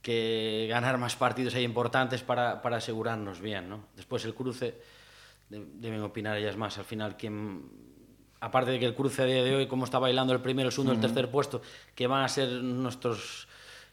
que 0.00 0.66
ganar 0.68 0.98
más 0.98 1.14
partidos 1.14 1.54
ahí 1.54 1.62
importantes 1.62 2.22
para, 2.22 2.62
para 2.62 2.78
asegurarnos 2.78 3.40
bien, 3.40 3.68
¿no? 3.68 3.84
Después 3.94 4.24
el 4.24 4.34
cruce, 4.34 4.80
deben 5.48 6.02
opinar 6.02 6.36
ellas 6.36 6.56
más, 6.56 6.78
al 6.78 6.84
final 6.84 7.16
quién 7.16 7.85
aparte 8.40 8.70
de 8.70 8.78
que 8.78 8.86
el 8.86 8.94
cruce 8.94 9.22
a 9.22 9.24
día 9.24 9.42
de 9.42 9.54
hoy, 9.54 9.66
como 9.66 9.84
está 9.84 9.98
bailando 9.98 10.32
el 10.32 10.40
primero, 10.40 10.68
el 10.68 10.72
segundo, 10.72 10.92
uh 10.92 10.96
-huh. 10.96 11.04
el 11.04 11.06
tercer 11.06 11.30
puesto, 11.30 11.62
que 11.94 12.06
van 12.06 12.24
a 12.24 12.28
ser 12.28 12.48
nuestros, 12.62 13.48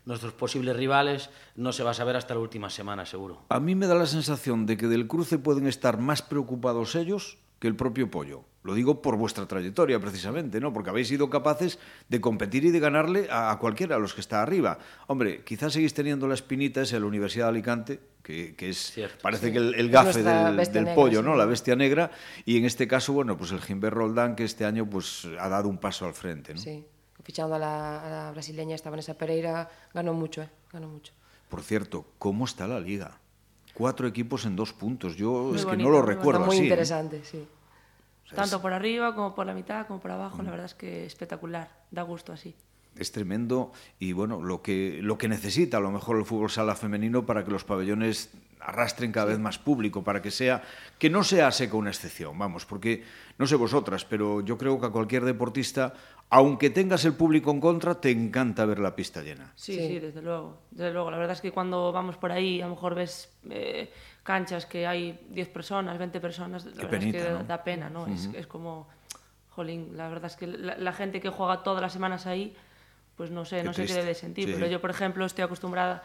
nuestros 0.06 0.34
posibles 0.34 0.75
rivales, 0.75 1.29
no 1.56 1.71
se 1.71 1.84
va 1.84 1.91
a 1.91 1.93
saber 1.93 2.15
hasta 2.15 2.34
la 2.34 2.39
última 2.39 2.69
semana, 2.69 3.06
seguro. 3.06 3.41
A 3.49 3.60
mí 3.60 3.75
me 3.75 3.88
da 3.88 3.95
la 3.95 4.06
sensación 4.06 4.65
de 4.65 4.77
que 4.77 4.88
del 4.88 5.08
cruce 5.08 5.38
pueden 5.38 5.67
estar 5.67 5.97
más 5.97 6.21
preocupados 6.21 6.95
ellos 6.95 7.38
que 7.60 7.67
el 7.67 7.75
propio 7.75 8.10
Pollo. 8.12 8.45
Lo 8.63 8.73
digo 8.73 9.02
por 9.02 9.17
vuestra 9.17 9.45
trayectoria, 9.45 9.99
precisamente, 9.99 10.60
¿no? 10.62 10.71
Porque 10.71 10.89
habéis 10.89 11.10
sido 11.10 11.30
capaces 11.30 11.80
de 12.08 12.21
competir 12.21 12.63
y 12.63 12.71
de 12.71 12.80
ganarle 12.80 13.28
a, 13.30 13.52
a 13.52 13.60
cualquiera, 13.60 13.97
a 13.97 13.99
los 13.99 14.13
que 14.13 14.21
está 14.21 14.41
arriba. 14.41 14.80
Hombre, 15.08 15.43
quizás 15.43 15.73
seguís 15.73 15.93
teniendo 15.93 16.28
la 16.28 16.34
espinita 16.34 16.82
esa 16.82 16.95
de 16.95 17.02
la 17.02 17.08
Universidad 17.08 17.45
de 17.45 17.49
Alicante, 17.49 17.99
que, 18.23 18.56
que 18.56 18.69
es, 18.69 18.91
Cierto, 18.93 19.17
parece 19.21 19.47
sí. 19.47 19.52
que 19.52 19.58
el, 19.58 19.76
el 19.76 19.89
gafe 19.89 20.23
del, 20.23 20.56
del 20.56 20.73
negra, 20.73 20.95
pollo, 20.95 21.19
sí. 21.19 21.26
¿no? 21.26 21.36
La 21.36 21.45
bestia 21.45 21.76
negra. 21.76 22.12
Y 22.45 22.58
en 22.58 22.63
este 22.63 22.88
caso, 22.88 23.12
bueno, 23.12 23.36
pues 23.38 23.52
el 23.52 23.60
Jimber 23.60 23.93
Roldán, 23.93 24.36
que 24.38 24.45
este 24.45 24.63
año 24.63 24.89
pues 24.89 25.28
ha 25.39 25.49
dado 25.49 25.67
un 25.67 25.78
paso 25.78 26.06
al 26.06 26.13
frente, 26.13 26.54
¿no? 26.54 26.60
Sí, 26.62 26.86
fichando 27.23 27.56
a 27.56 27.60
la, 27.60 27.99
a 28.06 28.10
la 28.10 28.32
brasileña, 28.32 28.76
esta 28.76 28.89
Vanessa 28.89 29.17
Pereira, 29.17 29.69
ganó 29.93 30.13
mucho, 30.13 30.41
¿eh? 30.41 30.49
Ganó 30.71 30.88
mucho. 30.88 31.12
Por 31.49 31.62
cierto, 31.63 32.06
¿cómo 32.17 32.45
está 32.45 32.65
la 32.65 32.80
liga? 32.80 33.19
Cuatro 33.73 34.08
equipos 34.08 34.45
en 34.45 34.56
dos 34.56 34.71
puntos. 34.71 35.17
Yo 35.17 35.49
Muy 35.49 35.58
es 35.58 35.65
que 35.65 35.76
no 35.76 35.89
lo 35.89 35.99
muy 36.02 36.08
recuerdo 36.08 36.39
Está 36.41 36.45
muy 36.47 36.56
así. 36.56 36.63
¿eh? 36.63 36.67
interesante, 36.67 37.21
sí. 37.23 37.45
O 38.25 38.27
sea, 38.29 38.38
Tanto 38.38 38.55
es- 38.57 38.62
por 38.62 38.73
arriba 38.73 39.13
como 39.15 39.36
por 39.36 39.45
la 39.45 39.53
mitad, 39.53 39.86
como 39.88 39.99
por 39.99 40.12
abajo, 40.12 40.41
la 40.43 40.49
verdad 40.51 40.65
es 40.67 40.73
que 40.75 41.05
espectacular, 41.05 41.69
da 41.91 42.01
gusto 42.03 42.31
así. 42.33 42.55
es 42.95 43.12
tremendo 43.12 43.71
y 43.97 44.12
bueno, 44.13 44.39
lo 44.43 44.62
que, 44.62 44.99
lo 45.01 45.17
que 45.17 45.27
necesita 45.27 45.77
a 45.77 45.79
lo 45.79 45.89
mejor 45.89 46.15
el 46.17 46.25
fútbol 46.25 46.51
sala 46.51 46.75
femenino 46.75 47.25
para 47.25 47.43
que 47.43 47.49
los 47.49 47.63
pabellones 47.63 48.29
arrastren 48.59 49.12
cada 49.12 49.25
vez 49.25 49.39
más 49.39 49.57
público, 49.57 50.03
para 50.03 50.21
que 50.21 50.29
sea, 50.29 50.62
que 50.99 51.09
no 51.09 51.23
sea 51.23 51.51
seca 51.51 51.75
una 51.75 51.89
excepción, 51.89 52.38
vamos, 52.38 52.67
porque 52.67 53.03
no 53.39 53.47
sé 53.47 53.55
vosotras, 53.55 54.05
pero 54.05 54.41
yo 54.41 54.59
creo 54.59 54.79
que 54.79 54.86
a 54.86 54.89
cualquier 54.91 55.25
deportista, 55.25 55.95
aunque 56.35 56.71
tengas 56.71 57.05
el 57.05 57.13
público 57.13 57.51
en 57.51 57.59
contra, 57.61 58.01
te 58.01 58.09
encanta 58.09 58.65
ver 58.65 58.79
la 58.79 58.95
pista 58.95 59.21
llena. 59.21 59.53
Sí, 59.55 59.73
Sí. 59.75 59.87
sí, 59.87 59.99
desde 59.99 60.19
luego. 60.19 60.57
Desde 60.71 60.91
luego. 60.91 61.11
La 61.11 61.17
verdad 61.17 61.35
es 61.35 61.41
que 61.41 61.51
cuando 61.51 61.91
vamos 61.91 62.17
por 62.17 62.31
ahí, 62.31 62.59
a 62.59 62.65
lo 62.65 62.71
mejor 62.71 62.95
ves 62.95 63.31
eh, 63.51 63.91
canchas 64.23 64.65
que 64.65 64.87
hay 64.87 65.19
10 65.29 65.49
personas, 65.49 65.99
20 65.99 66.19
personas, 66.19 66.65
la 66.65 66.71
verdad 66.71 66.89
penita, 66.89 67.17
es 67.19 67.23
que 67.25 67.29
¿no? 67.29 67.43
da 67.43 67.63
pena, 67.63 67.89
¿no? 67.91 68.07
es, 68.07 68.29
es 68.33 68.47
como, 68.47 68.87
jolín, 69.51 69.95
la 69.95 70.09
verdad 70.09 70.25
es 70.25 70.35
que 70.35 70.47
la, 70.47 70.75
la 70.75 70.93
gente 70.93 71.21
que 71.21 71.29
juega 71.29 71.61
todas 71.61 71.83
las 71.83 71.93
semanas 71.93 72.25
ahí, 72.25 72.55
pues 73.15 73.29
no 73.29 73.45
sé, 73.45 73.57
Qué 73.57 73.63
no 73.65 73.73
sé 73.73 73.85
qué 73.85 73.93
debe 73.93 74.15
sentir. 74.15 74.47
Sí. 74.47 74.53
Pero 74.55 74.65
yo, 74.65 74.81
por 74.81 74.89
ejemplo, 74.89 75.23
estoy 75.25 75.43
acostumbrada 75.43 76.01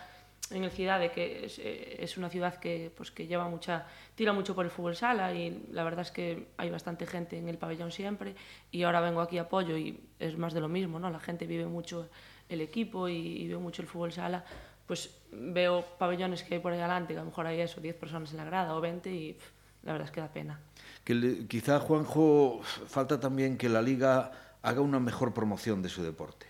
en 0.52 0.64
el 0.64 0.70
Ciudad 0.70 0.98
de 1.00 1.10
que 1.10 1.44
es, 1.46 1.58
eh, 1.58 1.96
es 2.02 2.16
una 2.16 2.28
ciudad 2.30 2.54
que, 2.56 2.90
pues, 2.96 3.10
que 3.10 3.26
lleva 3.26 3.48
mucha, 3.48 3.86
tira 4.14 4.32
mucho 4.32 4.54
por 4.54 4.64
el 4.64 4.70
fútbol 4.70 4.96
sala 4.96 5.32
y 5.34 5.66
la 5.72 5.84
verdad 5.84 6.00
es 6.02 6.10
que 6.10 6.48
hay 6.56 6.70
bastante 6.70 7.06
gente 7.06 7.36
en 7.38 7.48
el 7.48 7.58
pabellón 7.58 7.92
siempre 7.92 8.34
y 8.70 8.82
ahora 8.82 9.00
vengo 9.00 9.20
aquí 9.20 9.38
a 9.38 9.42
apoyo 9.42 9.76
y 9.76 10.00
es 10.18 10.36
más 10.38 10.52
de 10.54 10.60
lo 10.60 10.68
mismo, 10.68 10.98
¿no? 10.98 11.10
La 11.10 11.20
gente 11.20 11.46
vive 11.46 11.66
mucho 11.66 12.08
el 12.48 12.60
equipo 12.60 13.08
y, 13.08 13.16
y 13.16 13.48
ve 13.48 13.58
mucho 13.58 13.82
el 13.82 13.88
fútbol 13.88 14.12
sala, 14.12 14.44
pues 14.86 15.10
veo 15.32 15.84
pabellones 15.98 16.42
que 16.42 16.54
hay 16.54 16.60
por 16.60 16.72
ahí 16.72 16.78
adelante, 16.78 17.12
que 17.12 17.18
a 17.18 17.22
lo 17.22 17.28
mejor 17.28 17.46
hay 17.46 17.60
eso, 17.60 17.80
10 17.80 17.94
personas 17.96 18.30
en 18.30 18.38
la 18.38 18.44
grada 18.44 18.74
o 18.74 18.80
20 18.80 19.10
y 19.10 19.36
la 19.82 19.92
verdad 19.92 20.06
es 20.08 20.12
que 20.12 20.20
da 20.20 20.32
pena. 20.32 20.58
Que 21.04 21.14
le- 21.14 21.46
quizá, 21.46 21.78
Juanjo, 21.78 22.60
falta 22.62 23.20
también 23.20 23.58
que 23.58 23.68
la 23.68 23.82
Liga 23.82 24.32
haga 24.62 24.80
una 24.80 24.98
mejor 24.98 25.34
promoción 25.34 25.82
de 25.82 25.88
su 25.90 26.02
deporte. 26.02 26.46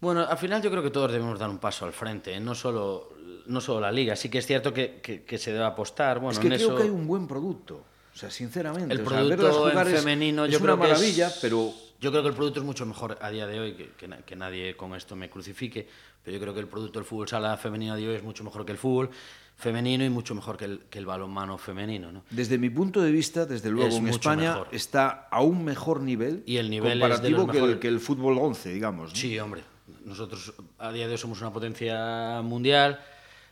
Bueno, 0.00 0.20
al 0.28 0.38
final 0.38 0.62
yo 0.62 0.70
creo 0.70 0.82
que 0.82 0.90
todos 0.90 1.10
debemos 1.12 1.38
dar 1.38 1.50
un 1.50 1.58
paso 1.58 1.84
al 1.84 1.92
frente, 1.92 2.34
¿eh? 2.34 2.40
no 2.40 2.54
solo 2.54 3.16
no 3.46 3.60
solo 3.62 3.80
la 3.80 3.90
liga. 3.90 4.14
Sí 4.14 4.28
que 4.28 4.38
es 4.38 4.46
cierto 4.46 4.74
que, 4.74 5.00
que- 5.02 5.22
que 5.24 5.38
se 5.38 5.52
debe 5.52 5.64
apostar. 5.64 6.18
Bueno, 6.18 6.32
es 6.32 6.38
que 6.38 6.48
en 6.48 6.52
creo 6.54 6.66
eso... 6.68 6.76
que 6.76 6.82
hay 6.84 6.90
un 6.90 7.06
buen 7.06 7.26
producto. 7.26 7.82
O 8.14 8.16
sea, 8.18 8.30
sinceramente, 8.30 8.92
El 8.92 9.00
o 9.00 9.08
sea, 9.08 9.18
producto 9.20 9.70
en 9.70 9.78
es- 9.88 10.00
femenino 10.00 10.44
es, 10.44 10.50
yo 10.52 10.58
una 10.58 10.64
creo 10.64 10.76
que 10.76 10.88
maravilla, 10.88 11.28
es- 11.28 11.38
pero 11.40 11.72
Yo 12.00 12.10
creo 12.10 12.22
que 12.22 12.28
el 12.28 12.34
producto 12.34 12.60
es 12.60 12.66
mucho 12.66 12.84
mejor 12.86 13.18
a 13.20 13.30
día 13.30 13.46
de 13.48 13.58
hoy, 13.58 13.72
que, 13.72 13.88
que 13.96 14.08
que 14.24 14.36
nadie 14.36 14.76
con 14.76 14.94
esto 14.94 15.16
me 15.16 15.28
crucifique, 15.30 15.88
pero 16.22 16.36
yo 16.36 16.40
creo 16.42 16.54
que 16.54 16.60
el 16.60 16.68
producto 16.68 16.98
del 17.00 17.06
fútbol 17.06 17.26
sala 17.26 17.56
femenino 17.56 17.96
de 17.96 18.06
hoy 18.08 18.14
es 18.14 18.22
mucho 18.22 18.44
mejor 18.44 18.64
que 18.64 18.70
el 18.72 18.78
fútbol 18.78 19.10
femenino 19.56 20.04
y 20.04 20.10
mucho 20.10 20.32
mejor 20.34 20.56
que 20.56 20.66
el, 20.66 20.80
que 20.90 20.98
el 21.00 21.06
balonmano 21.06 21.58
femenino. 21.58 22.12
¿no? 22.12 22.22
desde 22.30 22.56
mi 22.58 22.70
punto 22.70 23.00
de 23.00 23.10
vista, 23.10 23.46
desde 23.46 23.70
luego, 23.70 23.88
Es 23.88 23.96
en 23.96 24.08
España 24.08 24.52
mejor. 24.52 24.68
está 24.70 25.26
a 25.30 25.40
un 25.42 25.64
mejor 25.64 26.00
nivel, 26.02 26.44
Y 26.46 26.58
el 26.58 26.70
nivel 26.70 27.02
es 27.02 27.20
de 27.22 27.32
comparativo 27.32 27.46
que, 27.48 27.72
el, 27.72 27.78
que 27.80 27.88
el 27.88 27.98
fútbol 27.98 28.38
11, 28.38 28.72
digamos. 28.74 29.10
¿no? 29.10 29.16
Sí, 29.16 29.36
hombre. 29.40 29.62
Nosotros 30.08 30.52
a 30.78 30.90
día 30.90 31.06
de 31.06 31.12
hoy 31.12 31.18
somos 31.18 31.40
una 31.40 31.52
potencia 31.52 32.40
mundial 32.42 32.98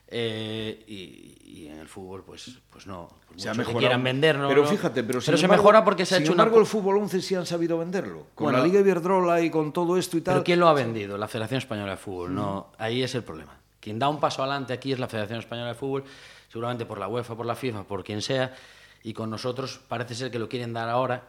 eh, 0.08 0.84
y, 0.86 1.36
y 1.64 1.66
en 1.68 1.78
el 1.78 1.88
fútbol, 1.88 2.22
pues, 2.24 2.58
pues 2.70 2.86
no. 2.86 3.08
Por 3.28 3.40
Se 3.40 3.48
ha 3.48 3.52
mucho 3.52 3.54
que 3.54 3.58
mejorado. 3.68 3.78
quieran 3.80 4.04
vendernos. 4.04 4.48
Pero 4.48 4.62
¿no? 4.62 4.68
fíjate, 4.68 5.02
pero, 5.04 5.20
sin 5.20 5.36
se 5.36 5.44
embargo- 5.44 5.62
mejora 5.62 5.84
porque 5.84 6.06
se 6.06 6.14
ha 6.14 6.18
hecho 6.18 6.32
una. 6.32 6.42
embargo, 6.44 6.60
el 6.60 6.66
fútbol 6.66 6.96
11 6.98 7.20
sí 7.20 7.34
han 7.34 7.46
sabido 7.46 7.78
venderlo. 7.78 8.26
Con 8.34 8.46
Bueno, 8.46 8.58
la 8.58 8.64
Liga 8.64 8.80
Iberdrola 8.80 9.40
y 9.40 9.50
con 9.50 9.72
todo 9.72 9.96
esto 9.98 10.16
y 10.16 10.20
tal. 10.22 10.34
Pero 10.34 10.44
¿quién 10.44 10.60
lo 10.60 10.68
ha 10.68 10.72
vendido? 10.74 11.18
La 11.18 11.28
Federación 11.28 11.58
Española 11.58 11.90
de 11.92 11.96
Fútbol. 11.96 12.34
No, 12.34 12.68
ahí 12.78 13.02
es 13.02 13.14
el 13.14 13.22
problema. 13.24 13.58
Quien 13.80 13.98
da 13.98 14.08
un 14.08 14.18
paso 14.20 14.42
adelante 14.42 14.72
aquí 14.72 14.92
es 14.92 14.98
la 14.98 15.08
Federación 15.08 15.38
Española 15.40 15.68
de 15.68 15.74
Fútbol, 15.74 16.04
seguramente 16.48 16.86
por 16.86 16.98
la 16.98 17.08
UEFA, 17.08 17.36
por 17.36 17.46
la 17.46 17.54
FIFA, 17.54 17.84
por 17.84 18.02
quien 18.02 18.22
sea, 18.22 18.54
y 19.02 19.12
con 19.12 19.28
nosotros 19.30 19.80
parece 19.88 20.14
ser 20.14 20.30
que 20.30 20.38
lo 20.38 20.48
quieren 20.48 20.72
dar 20.72 20.88
ahora. 20.88 21.24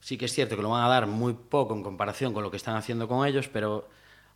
Sí 0.00 0.16
que 0.16 0.26
es 0.26 0.32
cierto 0.32 0.56
que 0.56 0.62
lo 0.62 0.70
van 0.70 0.84
a 0.84 0.88
dar 0.88 1.06
muy 1.06 1.32
poco 1.34 1.74
en 1.74 1.82
comparación 1.82 2.32
con 2.32 2.42
lo 2.42 2.50
que 2.50 2.56
están 2.56 2.76
haciendo 2.76 3.08
con 3.08 3.26
ellos, 3.26 3.48
pero 3.48 3.88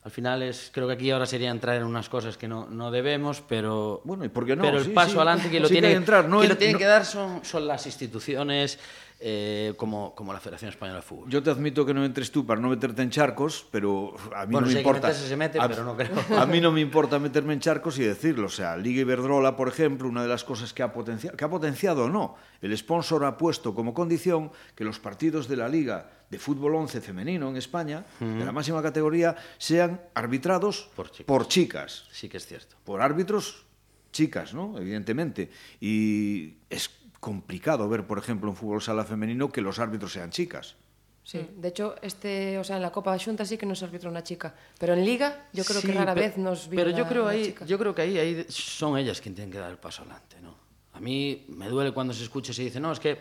al 0.02 0.10
final 0.10 0.42
es 0.42 0.70
creo 0.72 0.86
que 0.86 0.94
aquí 0.94 1.10
ahora 1.10 1.26
sería 1.26 1.50
entrar 1.50 1.76
en 1.76 1.84
unas 1.84 2.08
cosas 2.08 2.36
que 2.38 2.48
no, 2.48 2.66
no 2.70 2.90
debemos, 2.90 3.42
pero 3.46 4.00
Bueno, 4.04 4.24
¿y 4.24 4.28
por 4.30 4.46
qué 4.46 4.56
no? 4.56 4.62
Pero 4.62 4.78
el 4.78 4.84
Sí, 4.86 4.90
paso 4.90 5.10
sí. 5.12 5.16
adelante 5.16 5.50
que 5.50 5.60
lo 5.60 5.68
Sí 5.68 5.74
tiene 5.74 5.88
que 5.88 5.94
entrar, 5.94 6.26
no 6.28 6.38
que 6.38 6.44
en- 6.46 6.50
lo 6.50 6.56
tienen 6.56 6.72
no- 6.74 6.78
que 6.78 6.86
dar 6.86 7.04
son, 7.04 7.44
son 7.44 7.66
las 7.66 7.84
instituciones 7.86 8.78
eh, 9.22 9.74
como, 9.76 10.14
como 10.14 10.32
la 10.32 10.40
Federación 10.40 10.70
Española 10.70 11.00
de 11.00 11.02
Fútbol. 11.02 11.28
Yo 11.28 11.42
te 11.42 11.50
admito 11.50 11.84
que 11.84 11.92
no 11.92 12.02
entres 12.04 12.30
tú 12.32 12.46
para 12.46 12.58
no 12.58 12.70
meterte 12.70 13.02
en 13.02 13.10
charcos, 13.10 13.66
pero 13.70 14.14
a 14.34 14.46
mí 14.46 14.52
Bueno, 14.52 14.60
no 14.62 14.66
me 14.66 14.68
si 14.68 14.74
que 14.76 14.80
importa. 14.80 15.08
meterse, 15.08 15.28
se 15.28 15.36
mete, 15.36 15.60
a, 15.60 15.68
pero 15.68 15.84
no 15.84 15.94
creo. 15.96 16.10
A 16.38 16.46
mí 16.46 16.58
no 16.60 16.72
me 16.72 16.80
importa 16.80 17.18
meterme 17.18 17.52
en 17.52 17.60
charcos 17.60 17.98
y 17.98 18.02
decirlo. 18.02 18.46
O 18.46 18.50
sea, 18.50 18.78
Liga 18.78 19.02
Iberdrola, 19.02 19.56
por 19.56 19.68
ejemplo, 19.68 20.08
una 20.08 20.22
de 20.22 20.28
las 20.28 20.42
cosas 20.42 20.72
que 20.72 20.82
ha 20.82 20.90
potenciado, 20.92 21.36
que 21.36 21.44
ha 21.44 21.50
potenciado 21.50 22.04
o 22.04 22.08
no, 22.08 22.36
el 22.62 22.76
sponsor 22.78 23.24
ha 23.26 23.36
puesto 23.36 23.74
como 23.74 23.92
condición 23.92 24.50
que 24.74 24.84
los 24.84 24.98
partidos 24.98 25.48
de 25.48 25.56
la 25.56 25.68
Liga 25.68 26.10
de 26.30 26.38
Fútbol 26.38 26.74
11 26.76 27.00
femenino 27.02 27.48
en 27.50 27.56
España, 27.58 28.06
de 28.20 28.44
la 28.44 28.52
máxima 28.52 28.80
categoría, 28.82 29.36
sean 29.58 30.00
arbitrados 30.14 30.88
Por 30.96 31.10
chicas. 31.10 31.26
por 31.26 31.48
chicas 31.48 32.04
Sí 32.12 32.28
que 32.28 32.36
es 32.38 32.46
cierto. 32.46 32.76
por 32.84 33.02
árbitros 33.02 33.66
chicas, 34.12 34.54
¿no? 34.54 34.78
Evidentemente. 34.78 35.50
Y 35.80 36.54
es 36.68 36.88
complicado 37.20 37.88
ver, 37.88 38.06
por 38.06 38.18
ejemplo, 38.18 38.50
en 38.50 38.56
fútbol 38.56 38.82
sala 38.82 39.04
femenino 39.04 39.50
que 39.50 39.60
los 39.60 39.78
árbitros 39.78 40.12
sean 40.12 40.30
chicas. 40.30 40.76
Sí, 41.22 41.46
de 41.56 41.68
hecho, 41.68 41.94
este, 42.02 42.58
o 42.58 42.64
sea, 42.64 42.76
en 42.76 42.82
la 42.82 42.90
Copa 42.90 43.12
de 43.12 43.18
Xunta 43.20 43.44
sí 43.44 43.56
que 43.58 43.66
nos 43.66 43.82
arbitra 43.82 44.08
una 44.10 44.22
chica, 44.24 44.54
pero 44.78 44.94
en 44.94 45.04
Liga 45.04 45.46
yo 45.52 45.64
creo 45.64 45.82
que 45.82 45.92
rara 45.92 46.14
pe- 46.14 46.20
vez 46.20 46.36
nos 46.38 46.68
vino 46.68 46.82
Pero 46.82 46.96
yo 46.96 47.06
creo 47.06 47.28
ahí, 47.28 47.44
chica. 47.44 47.66
yo 47.66 47.78
creo 47.78 47.94
que 47.94 48.02
ahí, 48.02 48.18
ahí 48.18 48.46
son 48.48 48.96
ellas 48.98 49.20
quienes 49.20 49.36
tienen 49.36 49.52
que 49.52 49.58
dar 49.58 49.70
el 49.70 49.76
paso 49.76 50.02
adelante, 50.02 50.36
¿no? 50.42 50.54
A 50.94 50.98
mí 51.00 51.44
me 51.48 51.68
duele 51.68 51.92
cuando 51.92 52.14
se 52.14 52.24
escucha 52.24 52.50
y 52.52 52.54
se 52.54 52.62
dice, 52.62 52.80
no, 52.80 52.90
es 52.90 52.98
que 52.98 53.18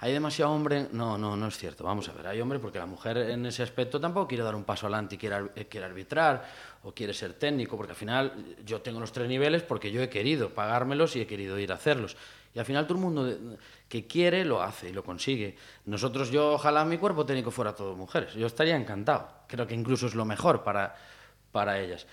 hay 0.00 0.12
demasiado 0.12 0.50
hombre. 0.50 0.88
No, 0.92 1.16
no, 1.16 1.36
no 1.36 1.46
es 1.46 1.56
cierto. 1.56 1.84
Vamos 1.84 2.08
a 2.08 2.12
ver, 2.12 2.26
hay 2.26 2.40
hombre 2.40 2.58
porque 2.58 2.78
la 2.78 2.86
mujer 2.86 3.16
en 3.18 3.46
ese 3.46 3.62
aspecto 3.62 4.00
tampoco 4.00 4.26
quiere 4.28 4.42
dar 4.42 4.54
un 4.54 4.64
paso 4.64 4.86
adelante 4.86 5.14
y 5.14 5.18
quiere, 5.18 5.36
eh, 5.54 5.66
quiere 5.66 5.86
arbitrar 5.86 6.44
o 6.82 6.92
quiere 6.92 7.14
ser 7.14 7.34
técnico, 7.34 7.76
porque 7.76 7.92
al 7.92 7.96
final 7.96 8.56
yo 8.64 8.80
tengo 8.80 8.98
los 8.98 9.12
tres 9.12 9.28
niveles 9.28 9.62
porque 9.62 9.92
yo 9.92 10.02
he 10.02 10.08
querido 10.08 10.50
pagármelos 10.50 11.14
y 11.16 11.20
he 11.20 11.26
querido 11.26 11.58
ir 11.58 11.70
a 11.70 11.76
hacerlos. 11.76 12.16
Y 12.56 12.58
al 12.58 12.64
final 12.64 12.86
todo 12.86 12.96
el 12.96 13.04
mundo 13.04 13.58
que 13.86 14.06
quiere 14.06 14.42
lo 14.42 14.62
hace 14.62 14.88
y 14.88 14.92
lo 14.94 15.04
consigue. 15.04 15.54
Nosotros, 15.84 16.30
yo 16.30 16.54
ojalá 16.54 16.86
mi 16.86 16.96
cuerpo 16.96 17.26
técnico 17.26 17.50
fuera 17.50 17.74
todo 17.74 17.94
mujeres. 17.94 18.32
Yo 18.32 18.46
estaría 18.46 18.74
encantado. 18.74 19.28
Creo 19.46 19.66
que 19.66 19.74
incluso 19.74 20.06
es 20.06 20.14
lo 20.14 20.24
mejor 20.24 20.64
para, 20.64 20.96
para 21.52 21.78
ellas. 21.78 22.06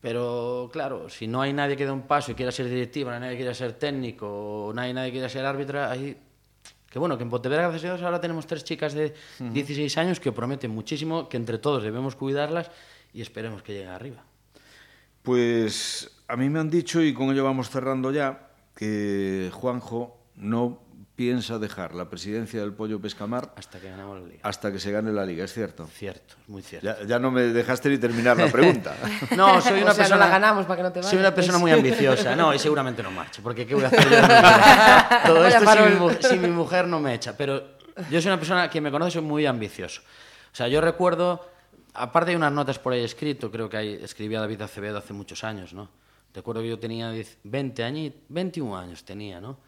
Pero 0.00 0.70
claro, 0.72 1.10
si 1.10 1.26
no 1.26 1.42
hay 1.42 1.52
nadie 1.52 1.76
que 1.76 1.84
dé 1.84 1.90
un 1.90 2.06
paso 2.06 2.32
y 2.32 2.34
quiera 2.34 2.50
ser 2.50 2.70
directiva, 2.70 3.10
no 3.10 3.16
hay 3.16 3.20
nadie 3.20 3.32
que 3.34 3.42
quiera 3.42 3.54
ser 3.54 3.74
técnico, 3.74 4.72
no 4.74 4.80
hay 4.80 4.94
nadie 4.94 5.10
que 5.10 5.16
quiera 5.16 5.28
ser 5.28 5.44
árbitra, 5.44 5.90
ahí... 5.90 6.16
Que 6.88 6.98
bueno, 6.98 7.18
que 7.18 7.24
en 7.24 7.30
Pontevedra, 7.30 7.64
gracias 7.64 7.84
a 7.84 7.94
Dios, 7.94 8.02
ahora 8.02 8.20
tenemos 8.20 8.46
tres 8.46 8.64
chicas 8.64 8.94
de 8.94 9.12
16 9.40 9.98
años 9.98 10.20
que 10.20 10.32
prometen 10.32 10.70
muchísimo, 10.70 11.28
que 11.28 11.36
entre 11.36 11.58
todos 11.58 11.82
debemos 11.82 12.16
cuidarlas 12.16 12.70
y 13.12 13.20
esperemos 13.20 13.62
que 13.62 13.74
lleguen 13.74 13.90
arriba. 13.90 14.24
Pues 15.22 16.10
a 16.28 16.36
mí 16.36 16.48
me 16.48 16.60
han 16.60 16.70
dicho, 16.70 17.02
y 17.02 17.12
con 17.12 17.30
ello 17.30 17.44
vamos 17.44 17.68
cerrando 17.68 18.10
ya, 18.10 18.51
que 18.74 19.50
Juanjo 19.52 20.18
no 20.36 20.80
piensa 21.14 21.58
dejar 21.58 21.94
la 21.94 22.08
presidencia 22.08 22.60
del 22.60 22.72
Pollo 22.72 22.98
Pescamar 23.00 23.52
Hasta 23.56 23.78
que 23.78 23.90
ganamos 23.90 24.20
la 24.22 24.26
liga. 24.26 24.40
hasta 24.42 24.72
que 24.72 24.78
se 24.80 24.90
gane 24.90 25.12
la 25.12 25.26
liga, 25.26 25.44
es 25.44 25.52
cierto. 25.52 25.86
Cierto, 25.86 26.34
es 26.42 26.48
muy 26.48 26.62
cierto. 26.62 26.86
Ya, 26.86 27.06
ya 27.06 27.18
no 27.18 27.30
me 27.30 27.42
dejaste 27.42 27.90
ni 27.90 27.98
terminar 27.98 28.36
la 28.38 28.48
pregunta. 28.50 28.96
No, 29.36 29.60
soy 29.60 29.82
una 29.82 29.92
O 29.92 29.94
sea, 29.94 30.04
no 30.04 30.08
persona. 30.08 30.16
la 30.16 30.28
ganamos 30.28 30.64
para 30.66 30.76
que 30.78 30.82
no 30.84 30.92
te 30.92 31.02
Soy 31.02 31.10
vayas, 31.18 31.20
una 31.20 31.34
persona 31.34 31.58
pues. 31.58 31.62
muy 31.62 31.70
ambiciosa. 31.72 32.34
No, 32.34 32.52
y 32.54 32.58
seguramente 32.58 33.02
no 33.02 33.10
marcho, 33.10 33.42
porque 33.42 33.66
¿qué 33.66 33.74
voy 33.74 33.84
a 33.84 33.88
hacer 33.88 34.02
yo? 34.04 34.08
Todo 35.26 35.40
Vaya 35.42 35.58
esto 35.58 36.28
si 36.28 36.38
mi, 36.38 36.44
si 36.46 36.50
mujer 36.50 36.88
no 36.88 36.98
me 36.98 37.14
echa. 37.14 37.36
Pero 37.36 37.62
yo 38.10 38.20
soy 38.22 38.30
una 38.30 38.38
persona 38.38 38.70
que 38.70 38.80
me 38.80 38.90
conoce, 38.90 39.12
soy 39.12 39.22
muy 39.22 39.44
ambicioso. 39.46 40.00
O 40.52 40.56
sea, 40.56 40.66
yo 40.68 40.80
recuerdo, 40.80 41.46
aparte 41.94 42.30
hay 42.30 42.36
unas 42.36 42.52
notas 42.52 42.78
por 42.78 42.94
ahí 42.94 43.04
escrito, 43.04 43.50
creo 43.50 43.68
que 43.68 43.76
ahí 43.76 43.98
escribía 44.02 44.40
David 44.40 44.62
Acevedo 44.62 44.96
hace 44.98 45.12
muchos 45.12 45.44
años, 45.44 45.72
¿no? 45.74 45.88
Recuerdo 46.34 46.62
que 46.62 46.68
yo 46.68 46.78
tenía 46.78 47.10
10 47.10 47.38
20 47.44 47.84
años, 47.84 48.14
21 48.28 48.76
años 48.76 49.04
tenía, 49.04 49.40
¿no? 49.40 49.58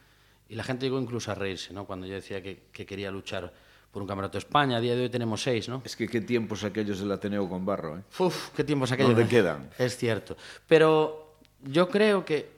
Y 0.49 0.55
la 0.55 0.65
gente 0.65 0.87
llegó 0.87 1.01
incluso 1.01 1.31
a 1.31 1.35
reírse, 1.35 1.73
¿no? 1.73 1.87
Cuando 1.87 2.07
yo 2.07 2.15
decía 2.15 2.43
que, 2.43 2.65
que 2.73 2.85
quería 2.87 3.11
luchar 3.11 3.53
por 3.95 4.03
un 4.03 4.09
campeonato 4.09 4.33
de 4.33 4.41
España. 4.41 4.79
A 4.79 4.81
día 4.81 4.97
de 4.97 5.03
hoy 5.03 5.09
tenemos 5.09 5.41
seis, 5.41 5.69
¿no? 5.69 5.81
es 5.85 5.95
que 5.95 6.09
qué 6.09 6.21
tiempos 6.21 6.65
aquellos 6.65 6.99
del 6.99 7.13
Ateneo 7.13 7.49
con 7.49 7.65
Barro, 7.65 7.99
¿eh? 7.99 8.03
Uf, 8.19 8.51
qué 8.51 8.65
tiempos 8.65 8.91
aquellos. 8.91 9.15
¿Dónde 9.15 9.29
quedan? 9.29 9.71
Es 9.79 9.97
cierto. 9.97 10.37
Pero 10.67 11.37
yo 11.63 11.89
creo 11.89 12.25
que, 12.25 12.51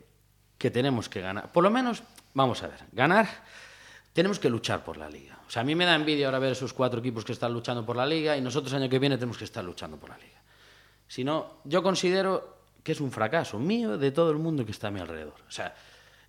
que 0.57 0.71
tenemos 0.71 1.11
que 1.11 1.21
ganar. 1.21 1.53
Por 1.53 1.63
lo 1.63 1.71
menos, 1.71 2.03
vamos 2.33 2.63
a 2.63 2.69
ver, 2.69 2.81
ganar, 2.91 3.29
tenemos 4.15 4.39
que 4.39 4.49
luchar 4.49 4.83
por 4.83 4.97
la 4.97 5.11
liga. 5.11 5.39
O 5.47 5.51
sea, 5.51 5.61
a 5.61 5.65
mí 5.65 5.75
me 5.75 5.85
da 5.85 5.95
envidia 5.95 6.25
ahora 6.25 6.39
ver 6.39 6.53
esos 6.53 6.73
cuatro 6.73 7.01
equipos 7.01 7.23
que 7.23 7.33
están 7.33 7.53
luchando 7.53 7.85
por 7.85 7.97
la 7.97 8.07
liga 8.07 8.35
y 8.35 8.41
nosotros 8.41 8.73
año 8.73 8.89
que 8.89 8.99
viene 8.99 9.17
tenemos 9.17 9.37
que 9.37 9.45
estar 9.45 9.63
luchando 9.63 9.99
por 9.99 10.09
la 10.09 10.17
liga. 10.17 10.41
Si 11.07 11.23
no, 11.23 11.59
yo 11.65 11.83
considero 11.83 12.56
que 12.87 12.93
es 12.93 13.01
un 13.01 13.11
fracaso 13.11 13.59
mío 13.59 13.99
de 13.99 14.13
todo 14.13 14.31
el 14.31 14.39
mundo 14.39 14.65
que 14.65 14.71
está 14.71 14.87
a 14.87 14.91
mi 14.93 15.01
alrededor. 15.01 15.35
O 15.49 15.51
sea, 15.51 15.75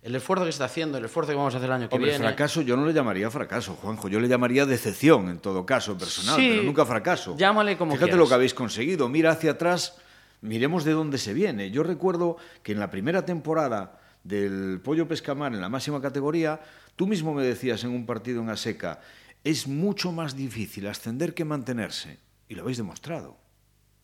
el 0.02 0.12
esfuerzo 0.16 0.44
que 0.44 0.50
se 0.50 0.56
está 0.56 0.64
haciendo, 0.64 0.98
el 0.98 1.04
esfuerzo 1.04 1.30
que 1.30 1.36
vamos 1.36 1.54
a 1.54 1.58
hacer 1.58 1.68
el 1.70 1.72
año 1.72 1.88
que 1.88 1.94
Hombre, 1.94 2.10
viene. 2.10 2.24
fracaso 2.26 2.62
yo 2.62 2.76
no 2.76 2.84
le 2.84 2.92
llamaría 2.92 3.30
fracaso, 3.30 3.74
Juanjo. 3.76 4.08
Yo 4.08 4.18
le 4.18 4.26
llamaría 4.26 4.66
decepción, 4.66 5.28
en 5.28 5.38
todo 5.38 5.64
caso, 5.64 5.96
personal, 5.96 6.34
Sí, 6.34 6.48
pero 6.50 6.64
nunca 6.64 6.84
fracaso. 6.84 7.36
llámale 7.36 7.78
como 7.78 7.92
Fíjate 7.92 8.10
quieras. 8.10 8.18
lo 8.18 8.28
que 8.28 8.34
habéis 8.34 8.54
conseguido. 8.54 9.08
Mira 9.08 9.30
hacia 9.30 9.52
atrás, 9.52 9.98
miremos 10.40 10.82
de 10.82 10.92
dónde 10.94 11.18
se 11.18 11.32
viene. 11.32 11.70
Yo 11.70 11.84
recuerdo 11.84 12.38
que 12.64 12.72
en 12.72 12.80
la 12.80 12.90
primera 12.90 13.24
temporada 13.24 14.00
del 14.24 14.80
Pollo 14.82 15.06
Pescamar 15.06 15.54
en 15.54 15.60
la 15.60 15.68
máxima 15.68 16.02
categoría, 16.02 16.60
tú 16.96 17.06
mismo 17.06 17.34
me 17.34 17.44
decías 17.44 17.84
en 17.84 17.90
un 17.90 18.04
partido 18.04 18.42
en 18.42 18.50
Aseca, 18.50 19.00
es 19.44 19.68
mucho 19.68 20.10
más 20.10 20.34
difícil 20.34 20.88
ascender 20.88 21.34
que 21.34 21.44
mantenerse. 21.44 22.18
Y 22.48 22.56
lo 22.56 22.62
habéis 22.62 22.78
demostrado. 22.78 23.36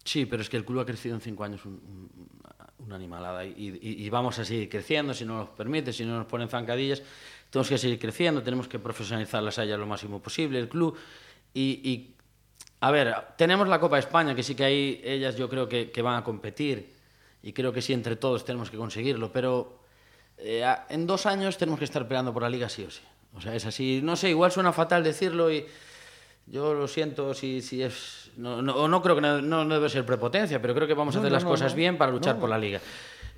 Sí, 0.04 0.26
pero 0.26 0.42
es 0.42 0.50
que 0.50 0.56
el 0.56 0.64
club 0.64 0.80
ha 0.80 0.86
crecido 0.86 1.14
en 1.14 1.20
cinco 1.20 1.44
años 1.44 1.64
un- 1.64 1.72
un- 1.74 2.28
una 2.86 2.96
animalada 2.96 3.44
y, 3.46 3.52
y- 3.80 4.04
y 4.04 4.10
vamos 4.10 4.38
a 4.38 4.44
seguir 4.44 4.68
creciendo 4.68 5.14
si 5.14 5.24
no 5.24 5.38
nos 5.38 5.48
permite, 5.50 5.92
si 5.92 6.04
no 6.04 6.18
nos 6.18 6.26
ponen 6.26 6.48
zancadillas. 6.48 7.02
Tenemos 7.50 7.68
que 7.68 7.78
seguir 7.78 7.98
creciendo, 7.98 8.42
tenemos 8.42 8.68
que 8.68 8.78
profesionalizar 8.78 9.42
las 9.42 9.58
hayas 9.58 9.78
lo 9.78 9.86
máximo 9.86 10.20
posible, 10.20 10.58
el 10.58 10.68
club. 10.68 10.96
Y, 11.54 11.80
y, 11.88 12.14
a 12.80 12.90
ver, 12.90 13.14
tenemos 13.38 13.66
la 13.68 13.80
Copa 13.80 13.96
de 13.96 14.00
España, 14.00 14.34
que 14.34 14.42
sí 14.42 14.54
que 14.54 14.64
ahí 14.64 15.00
ellas 15.04 15.36
yo 15.36 15.48
creo 15.48 15.68
que, 15.68 15.90
que 15.90 16.02
van 16.02 16.16
a 16.16 16.24
competir 16.24 16.92
y 17.42 17.52
creo 17.52 17.72
que 17.72 17.80
sí 17.80 17.92
entre 17.94 18.16
todos 18.16 18.44
tenemos 18.44 18.70
que 18.70 18.76
conseguirlo, 18.76 19.32
pero 19.32 19.78
eh, 20.36 20.64
en 20.90 21.06
dos 21.06 21.24
años 21.24 21.56
tenemos 21.56 21.78
que 21.78 21.84
estar 21.86 22.06
peleando 22.06 22.32
por 22.34 22.42
la 22.42 22.50
liga 22.50 22.68
sí 22.68 22.84
o 22.84 22.90
sí. 22.90 23.00
O 23.34 23.40
sea, 23.40 23.54
es 23.54 23.64
así, 23.64 24.00
no 24.02 24.16
sé, 24.16 24.28
igual 24.30 24.52
suena 24.52 24.72
fatal 24.72 25.02
decirlo 25.02 25.50
y 25.50 25.64
yo 26.46 26.74
lo 26.74 26.86
siento 26.88 27.34
si, 27.34 27.62
si 27.62 27.82
es... 27.82 28.30
No, 28.36 28.60
no, 28.62 28.74
o 28.74 28.88
no 28.88 29.00
creo 29.00 29.14
que 29.14 29.20
no, 29.20 29.40
no 29.40 29.66
debe 29.68 29.88
ser 29.88 30.04
prepotencia, 30.04 30.60
pero 30.60 30.74
creo 30.74 30.86
que 30.88 30.94
vamos 30.94 31.14
a 31.14 31.18
hacer 31.20 31.30
no, 31.30 31.34
las 31.36 31.44
no, 31.44 31.50
cosas 31.50 31.72
no. 31.72 31.76
bien 31.76 31.96
para 31.96 32.10
luchar 32.12 32.34
No. 32.34 32.40
por 32.40 32.50
la 32.50 32.58
liga. 32.58 32.80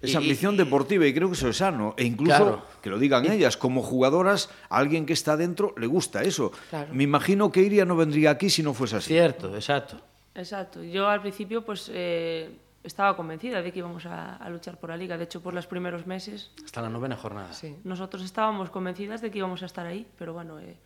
Es 0.02 0.10
Y- 0.10 0.12
y- 0.12 0.16
ambición 0.16 0.56
deportiva 0.56 1.06
y 1.06 1.14
creo 1.14 1.28
que 1.28 1.34
eso 1.34 1.48
es 1.48 1.56
sano. 1.58 1.94
E 1.96 2.04
incluso, 2.04 2.36
Claro. 2.36 2.62
que 2.82 2.90
lo 2.90 2.98
digan 2.98 3.30
ellas, 3.30 3.56
como 3.56 3.82
jugadoras, 3.82 4.50
a 4.68 4.78
alguien 4.78 5.06
que 5.06 5.12
está 5.12 5.36
dentro 5.36 5.74
le 5.76 5.86
gusta 5.86 6.22
eso. 6.22 6.52
Claro. 6.70 6.92
Me 6.92 7.04
imagino 7.04 7.50
que 7.52 7.60
Iria 7.60 7.84
no 7.84 7.96
vendría 7.96 8.30
aquí 8.30 8.50
si 8.50 8.62
no 8.62 8.74
fuese 8.74 8.96
así. 8.96 9.08
Cierto, 9.08 9.54
exacto. 9.54 10.00
Exacto. 10.34 10.82
Yo 10.82 11.08
al 11.08 11.20
principio, 11.22 11.64
pues, 11.64 11.90
eh, 11.92 12.50
estaba 12.84 13.16
convencida 13.16 13.62
de 13.62 13.72
que 13.72 13.78
íbamos 13.78 14.04
a, 14.06 14.36
a, 14.36 14.50
luchar 14.50 14.78
por 14.78 14.90
la 14.90 14.96
liga. 14.96 15.16
De 15.16 15.24
hecho, 15.24 15.40
por 15.40 15.54
los 15.54 15.66
primeros 15.66 16.06
meses... 16.06 16.50
Hasta 16.64 16.82
la 16.82 16.90
novena 16.90 17.16
jornada. 17.16 17.52
Sí. 17.54 17.74
Nosotros 17.84 18.22
estábamos 18.22 18.68
convencidas 18.70 19.20
de 19.22 19.30
que 19.30 19.38
íbamos 19.38 19.62
a 19.62 19.66
estar 19.66 19.86
ahí, 19.86 20.06
pero 20.18 20.34
bueno, 20.34 20.60
eh, 20.60 20.76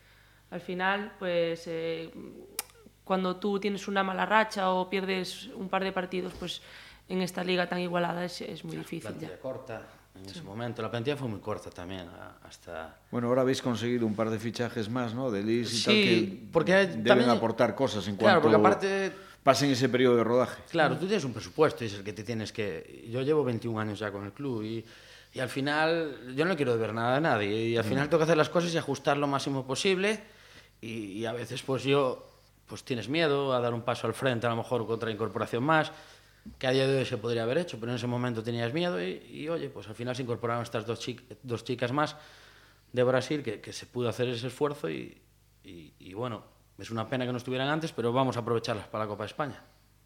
al 0.51 0.61
final, 0.61 1.13
pues 1.19 1.65
eh, 1.67 2.11
cuando 3.05 3.37
tú 3.37 3.59
tienes 3.59 3.89
una 3.89 4.03
mala 4.03 4.27
racha 4.27 4.71
o 4.71 4.89
pierdes 4.91 5.47
un 5.55 5.69
par 5.69 5.85
de 5.85 5.93
partidos, 5.93 6.33
pues 6.39 6.63
en 7.09 7.23
esta 7.23 7.43
liga 7.43 7.69
tan 7.69 7.81
igualada 7.81 8.25
es, 8.25 8.41
es 8.41 8.65
muy 8.65 8.77
difícil. 8.77 9.11
La 9.21 9.29
ya. 9.29 9.39
corta 9.39 9.83
en 10.15 10.25
sí. 10.25 10.31
ese 10.33 10.43
momento. 10.43 10.83
La 10.83 10.91
plantilla 10.91 11.17
fue 11.17 11.29
muy 11.29 11.41
corta 11.41 11.71
también, 11.71 12.09
hasta... 12.45 12.97
Bueno, 13.11 13.29
ahora 13.29 13.43
habéis 13.43 13.63
conseguido 13.63 14.07
un 14.07 14.15
par 14.15 14.31
de 14.31 14.39
fichajes 14.39 14.89
más, 14.89 15.15
¿no? 15.15 15.31
De 15.31 15.43
Lis 15.43 15.73
y 15.73 15.77
sí, 15.77 15.85
tal, 15.85 15.95
que 15.95 16.49
porque 16.53 16.73
deben 16.73 17.05
también... 17.05 17.31
aportar 17.31 17.75
cosas 17.75 18.07
en 18.09 18.17
claro, 18.17 18.41
cuanto 18.41 18.59
porque 18.59 18.69
aparte... 18.69 19.13
pasen 19.43 19.71
ese 19.71 19.89
periodo 19.89 20.17
de 20.17 20.25
rodaje. 20.25 20.63
Claro, 20.71 20.97
tú 20.97 21.07
tienes 21.07 21.25
un 21.25 21.33
presupuesto 21.33 21.85
y 21.85 21.87
es 21.87 21.95
el 21.95 22.05
que 22.05 22.13
te 22.13 22.25
tienes 22.25 22.53
que... 22.53 23.09
Yo 23.09 23.23
llevo 23.23 23.45
21 23.45 23.79
años 23.79 23.99
ya 24.01 24.11
con 24.11 24.25
el 24.25 24.33
club 24.33 24.63
y, 24.63 24.85
y 25.33 25.41
al 25.41 25.49
final 25.49 26.35
yo 26.35 26.45
no 26.45 26.57
quiero 26.57 26.73
deber 26.73 26.93
nada 26.93 27.17
a 27.17 27.21
nadie 27.21 27.69
y 27.69 27.77
al 27.77 27.85
final 27.85 28.09
tengo 28.09 28.19
que 28.19 28.25
hacer 28.25 28.37
las 28.37 28.51
cosas 28.51 28.75
y 28.75 28.79
ajustar 28.79 29.17
lo 29.17 29.27
máximo 29.27 29.65
posible 29.65 30.39
y, 30.81 31.25
a 31.25 31.33
veces 31.33 31.63
pues 31.63 31.85
yo 31.85 32.27
pues 32.67 32.85
tienes 32.85 33.09
miedo 33.09 33.53
a 33.53 33.61
dar 33.61 33.75
un 33.75 33.83
paso 33.83 34.07
al 34.07 34.15
frente, 34.15 34.47
a 34.47 34.51
lo 34.51 34.57
mejor 34.57 34.87
con 34.87 34.95
otra 34.95 35.11
incorporación 35.11 35.65
más, 35.65 35.93
que 36.59 36.67
a 36.67 36.71
día 36.71 36.87
de 36.87 36.99
hoy 36.99 37.05
se 37.05 37.19
podría 37.19 37.43
haber 37.43 37.59
hecho, 37.59 37.79
pero 37.79 37.93
en 37.93 37.97
ese 37.97 38.07
momento 38.07 38.43
tenías 38.43 38.73
miedo 38.73 39.03
y, 39.03 39.49
oye, 39.49 39.69
pues 39.69 39.89
al 39.89 39.95
final 39.95 40.15
se 40.15 40.23
incorporaron 40.23 40.63
estas 40.63 40.87
dos, 40.87 41.05
dos 41.43 41.65
chicas 41.65 41.93
más 41.93 42.17
de 42.93 43.03
Brasil 43.03 43.43
que, 43.43 43.61
que 43.61 43.73
se 43.73 43.87
pudo 43.87 44.09
hacer 44.09 44.29
ese 44.29 44.47
esfuerzo 44.47 44.89
y, 44.89 45.21
y, 45.65 46.15
bueno, 46.15 46.43
es 46.79 46.91
una 46.91 47.09
pena 47.09 47.27
que 47.27 47.33
no 47.33 47.39
estuvieran 47.39 47.69
antes, 47.69 47.93
pero 47.93 48.13
vamos 48.13 48.37
a 48.37 48.41
aprovecharlas 48.41 48.87
para 48.89 49.05
la 49.05 49.09
Copa 49.09 49.25
de 49.25 49.29
España. 49.29 49.63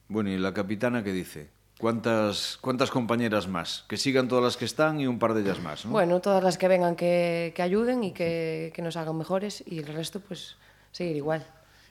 Bueno, 0.08 0.30
¿y 0.30 0.38
la 0.38 0.52
capitana 0.52 1.02
qué 1.02 1.12
dice? 1.12 1.50
¿Cuántas, 1.78 2.56
¿Cuántas 2.60 2.90
compañeras 2.90 3.48
más? 3.48 3.84
Que 3.88 3.96
sigan 3.96 4.28
todas 4.28 4.44
las 4.44 4.56
que 4.56 4.64
están 4.64 5.00
y 5.00 5.06
un 5.06 5.18
par 5.18 5.34
de 5.34 5.42
ellas 5.42 5.60
más, 5.60 5.84
¿no? 5.84 5.90
Bueno, 5.90 6.20
todas 6.20 6.42
las 6.42 6.56
que 6.56 6.68
vengan 6.68 6.94
que, 6.94 7.52
que 7.54 7.62
ayuden 7.62 8.04
y 8.04 8.12
que, 8.12 8.72
que 8.74 8.80
nos 8.82 8.96
hagan 8.96 9.18
mejores 9.18 9.62
y 9.66 9.78
el 9.78 9.86
resto 9.86 10.20
pues 10.20 10.56
seguir 10.92 11.16
igual. 11.16 11.46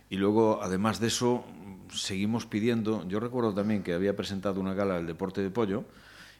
Y 0.09 0.17
luego, 0.17 0.61
además 0.61 0.99
de 0.99 1.07
eso, 1.07 1.43
seguimos 1.91 2.45
pidiendo. 2.45 3.05
Yo 3.07 3.19
recuerdo 3.19 3.53
también 3.53 3.83
que 3.83 3.93
había 3.93 4.15
presentado 4.15 4.61
una 4.61 4.73
gala 4.73 4.95
del 4.95 5.07
deporte 5.07 5.41
de 5.41 5.49
pollo 5.49 5.83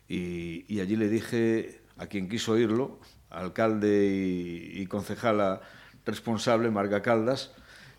y, 0.08 0.66
y 0.74 0.80
allí 0.80 0.96
le 0.96 1.10
dije 1.10 1.82
a 1.98 2.08
quien 2.08 2.30
quiso 2.30 2.54
oírlo, 2.54 3.00
alcalde 3.30 4.06
y, 4.06 4.82
y 4.82 4.86
concejala 4.88 5.62
responsable, 6.06 6.72
Marga 6.72 7.02
Caldas, 7.02 7.52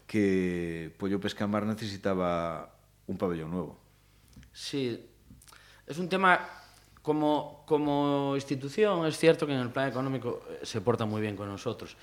que 0.07 0.95
Pollo 0.99 1.21
Pescamar 1.21 1.67
necesitaba 1.67 2.75
un 3.07 3.19
pabellón 3.19 3.51
nuevo. 3.51 3.79
Sí, 4.53 5.05
es 5.87 5.99
un 5.99 6.09
tema 6.09 6.41
como, 7.03 7.63
como 7.67 8.33
institución, 8.35 9.07
es 9.07 9.19
cierto 9.19 9.47
que 9.47 9.53
en 9.53 9.61
el 9.61 9.71
plan 9.71 9.89
económico 9.89 10.43
se 10.63 10.81
porta 10.81 11.05
muy 11.05 11.21
bien 11.21 11.37
con 11.37 11.49
nosotros. 11.49 11.97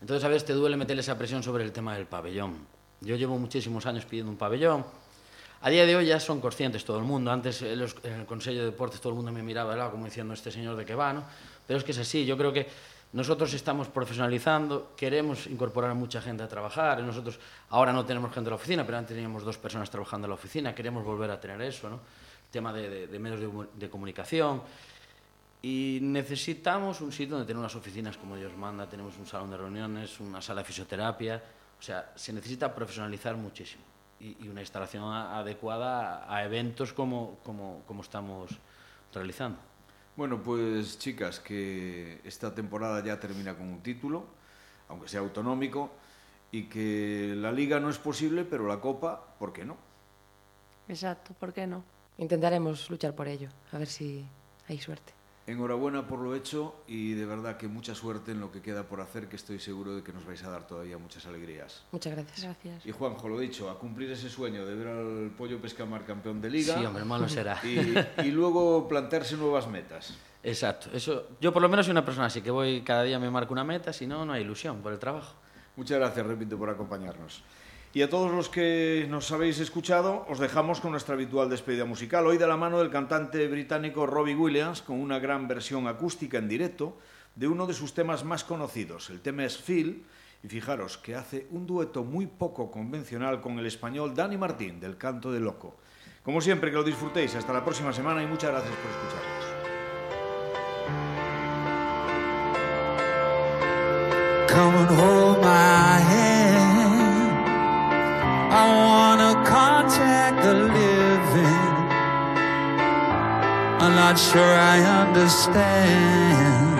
Entonces 0.00 0.24
a 0.24 0.28
veces 0.28 0.44
te 0.44 0.52
duele 0.52 0.76
meterle 0.76 1.00
esa 1.00 1.18
presión 1.18 1.42
sobre 1.42 1.64
el 1.64 1.72
tema 1.72 1.94
del 1.94 2.06
pabellón. 2.06 2.56
Yo 3.00 3.16
llevo 3.16 3.38
muchísimos 3.38 3.86
años 3.86 4.04
pidiendo 4.04 4.30
un 4.30 4.38
pabellón. 4.38 4.84
A 5.62 5.70
día 5.70 5.86
de 5.86 5.96
hoy 5.96 6.06
ya 6.06 6.20
son 6.20 6.40
conscientes 6.40 6.84
todo 6.84 6.98
el 6.98 7.04
mundo. 7.04 7.32
Antes 7.32 7.62
en, 7.62 7.78
los, 7.78 7.96
en 8.04 8.12
el 8.12 8.26
Consejo 8.26 8.58
de 8.58 8.66
Deportes 8.66 9.00
todo 9.00 9.10
el 9.10 9.16
mundo 9.16 9.32
me 9.32 9.42
miraba 9.42 9.72
de 9.72 9.78
lado 9.78 9.90
como 9.90 10.04
diciendo 10.04 10.34
este 10.34 10.52
señor 10.52 10.76
de 10.76 10.84
qué 10.84 10.94
va, 10.94 11.12
¿no? 11.12 11.24
Pero 11.66 11.78
es 11.78 11.84
que 11.84 11.92
es 11.92 11.98
así. 11.98 12.24
Yo 12.24 12.36
creo 12.36 12.52
que 12.52 12.68
nosotros 13.14 13.52
estamos 13.54 13.88
profesionalizando, 13.88 14.92
queremos 14.96 15.46
incorporar 15.46 15.90
a 15.90 15.94
mucha 15.94 16.20
gente 16.20 16.42
a 16.42 16.48
trabajar. 16.48 17.02
Nosotros 17.02 17.40
ahora 17.70 17.92
no 17.92 18.04
tenemos 18.04 18.32
gente 18.32 18.48
en 18.48 18.50
la 18.50 18.56
oficina, 18.56 18.84
pero 18.84 18.98
antes 18.98 19.14
teníamos 19.14 19.42
dos 19.42 19.56
personas 19.56 19.90
trabajando 19.90 20.26
en 20.26 20.30
la 20.30 20.34
oficina. 20.34 20.74
Queremos 20.74 21.04
volver 21.04 21.30
a 21.30 21.40
tener 21.40 21.60
eso, 21.62 21.88
¿no? 21.88 22.00
Tema 22.56 22.72
de, 22.72 22.88
de, 22.88 23.06
de 23.06 23.18
medios 23.18 23.38
de, 23.38 23.68
de 23.74 23.90
comunicación. 23.90 24.62
Y 25.60 25.98
necesitamos 26.00 27.02
un 27.02 27.12
sitio 27.12 27.34
donde 27.36 27.46
tener 27.46 27.60
unas 27.60 27.74
oficinas 27.76 28.16
como 28.16 28.34
Dios 28.34 28.56
manda, 28.56 28.88
tenemos 28.88 29.14
un 29.18 29.26
salón 29.26 29.50
de 29.50 29.58
reuniones, 29.58 30.20
una 30.20 30.40
sala 30.40 30.62
de 30.62 30.64
fisioterapia. 30.64 31.42
O 31.78 31.82
sea, 31.82 32.12
se 32.14 32.32
necesita 32.32 32.74
profesionalizar 32.74 33.36
muchísimo 33.36 33.82
y, 34.18 34.42
y 34.42 34.48
una 34.48 34.62
instalación 34.62 35.04
a, 35.04 35.38
adecuada 35.38 36.24
a, 36.24 36.34
a 36.34 36.44
eventos 36.46 36.94
como, 36.94 37.40
como, 37.44 37.82
como 37.86 38.00
estamos 38.00 38.52
realizando. 39.12 39.58
Bueno, 40.16 40.42
pues 40.42 40.98
chicas, 40.98 41.40
que 41.40 42.22
esta 42.24 42.54
temporada 42.54 43.04
ya 43.04 43.20
termina 43.20 43.54
con 43.54 43.68
un 43.68 43.82
título, 43.82 44.24
aunque 44.88 45.08
sea 45.08 45.20
autonómico, 45.20 45.90
y 46.50 46.70
que 46.70 47.34
la 47.36 47.52
liga 47.52 47.80
no 47.80 47.90
es 47.90 47.98
posible, 47.98 48.46
pero 48.46 48.66
la 48.66 48.80
copa, 48.80 49.36
¿por 49.38 49.52
qué 49.52 49.66
no? 49.66 49.76
Exacto, 50.88 51.34
¿por 51.38 51.52
qué 51.52 51.66
no? 51.66 51.84
Intentaremos 52.18 52.90
luchar 52.90 53.14
por 53.14 53.28
ello, 53.28 53.48
a 53.72 53.78
ver 53.78 53.88
si 53.88 54.24
hay 54.68 54.78
suerte. 54.78 55.12
Enhorabuena 55.46 56.08
por 56.08 56.18
lo 56.18 56.34
hecho 56.34 56.74
y 56.88 57.12
de 57.12 57.24
verdad 57.24 57.56
que 57.56 57.68
mucha 57.68 57.94
suerte 57.94 58.32
en 58.32 58.40
lo 58.40 58.50
que 58.50 58.60
queda 58.60 58.82
por 58.82 59.00
hacer, 59.00 59.28
que 59.28 59.36
estoy 59.36 59.60
seguro 59.60 59.94
de 59.94 60.02
que 60.02 60.12
nos 60.12 60.26
vais 60.26 60.42
a 60.42 60.50
dar 60.50 60.66
todavía 60.66 60.98
muchas 60.98 61.24
alegrías. 61.26 61.84
Muchas 61.92 62.14
gracias. 62.14 62.42
Gracias. 62.42 62.84
Y 62.84 62.90
Juanjo, 62.90 63.28
lo 63.28 63.38
dicho, 63.38 63.70
a 63.70 63.78
cumplir 63.78 64.10
ese 64.10 64.28
sueño 64.28 64.66
de 64.66 64.74
ver 64.74 64.88
al 64.88 65.30
Pollo 65.38 65.60
Pescamar 65.60 66.04
campeón 66.04 66.40
de 66.40 66.50
liga. 66.50 66.76
Sí, 66.76 66.84
hombre, 66.84 67.04
malo 67.04 67.28
será. 67.28 67.60
Y, 67.62 68.26
y 68.26 68.30
luego 68.32 68.88
plantearse 68.88 69.36
nuevas 69.36 69.68
metas. 69.68 70.18
Exacto. 70.42 70.90
Eso, 70.92 71.28
yo 71.40 71.52
por 71.52 71.62
lo 71.62 71.68
menos 71.68 71.86
soy 71.86 71.92
una 71.92 72.04
persona 72.04 72.26
así, 72.26 72.40
que 72.40 72.50
voy 72.50 72.82
cada 72.82 73.04
día 73.04 73.20
me 73.20 73.30
marco 73.30 73.52
una 73.52 73.62
meta, 73.62 73.92
si 73.92 74.06
no, 74.06 74.24
no 74.24 74.32
hay 74.32 74.42
ilusión 74.42 74.82
por 74.82 74.92
el 74.92 74.98
trabajo. 74.98 75.36
Muchas 75.76 75.98
gracias, 75.98 76.26
repito, 76.26 76.58
por 76.58 76.70
acompañarnos. 76.70 77.44
Y 77.92 78.02
a 78.02 78.10
todos 78.10 78.30
los 78.30 78.48
que 78.48 79.06
nos 79.08 79.32
habéis 79.32 79.58
escuchado, 79.58 80.26
os 80.28 80.38
dejamos 80.38 80.80
con 80.80 80.90
nuestra 80.90 81.14
habitual 81.14 81.48
despedida 81.48 81.86
musical, 81.86 82.26
hoy 82.26 82.36
de 82.36 82.46
la 82.46 82.56
mano 82.56 82.78
del 82.78 82.90
cantante 82.90 83.48
británico 83.48 84.06
Robbie 84.06 84.34
Williams, 84.34 84.82
con 84.82 85.00
una 85.00 85.18
gran 85.18 85.48
versión 85.48 85.86
acústica 85.86 86.36
en 86.38 86.48
directo 86.48 86.98
de 87.34 87.48
uno 87.48 87.66
de 87.66 87.74
sus 87.74 87.94
temas 87.94 88.24
más 88.24 88.44
conocidos. 88.44 89.08
El 89.08 89.20
tema 89.20 89.44
es 89.44 89.56
Phil, 89.56 90.04
y 90.42 90.48
fijaros 90.48 90.98
que 90.98 91.14
hace 91.14 91.46
un 91.50 91.66
dueto 91.66 92.04
muy 92.04 92.26
poco 92.26 92.70
convencional 92.70 93.40
con 93.40 93.58
el 93.58 93.66
español 93.66 94.14
Dani 94.14 94.36
Martín, 94.36 94.78
del 94.78 94.96
Canto 94.96 95.32
de 95.32 95.40
Loco. 95.40 95.76
Como 96.22 96.40
siempre, 96.40 96.70
que 96.70 96.76
lo 96.76 96.84
disfrutéis. 96.84 97.34
Hasta 97.34 97.52
la 97.52 97.64
próxima 97.64 97.92
semana 97.92 98.22
y 98.22 98.26
muchas 98.26 98.50
gracias 98.50 98.74
por 98.76 98.90
escucharnos. 98.90 99.46
The 110.46 110.54
living. 110.54 111.64
I'm 113.82 113.94
not 114.04 114.16
sure 114.28 114.52
I 114.74 114.76
understand 115.02 116.76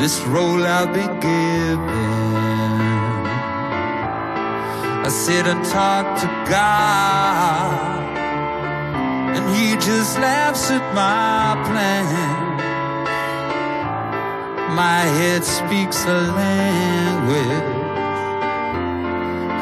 this 0.00 0.16
role 0.34 0.62
I've 0.78 0.92
been 0.94 1.14
given. 1.20 2.10
I 5.06 5.08
sit 5.26 5.44
and 5.52 5.62
talk 5.78 6.06
to 6.22 6.28
God, 6.54 7.72
and 9.36 9.44
He 9.54 9.66
just 9.88 10.12
laughs 10.18 10.64
at 10.70 10.86
my 11.02 11.44
plan. 11.68 12.06
My 14.82 15.02
head 15.18 15.42
speaks 15.44 15.98
a 16.06 16.20
language 16.42 17.80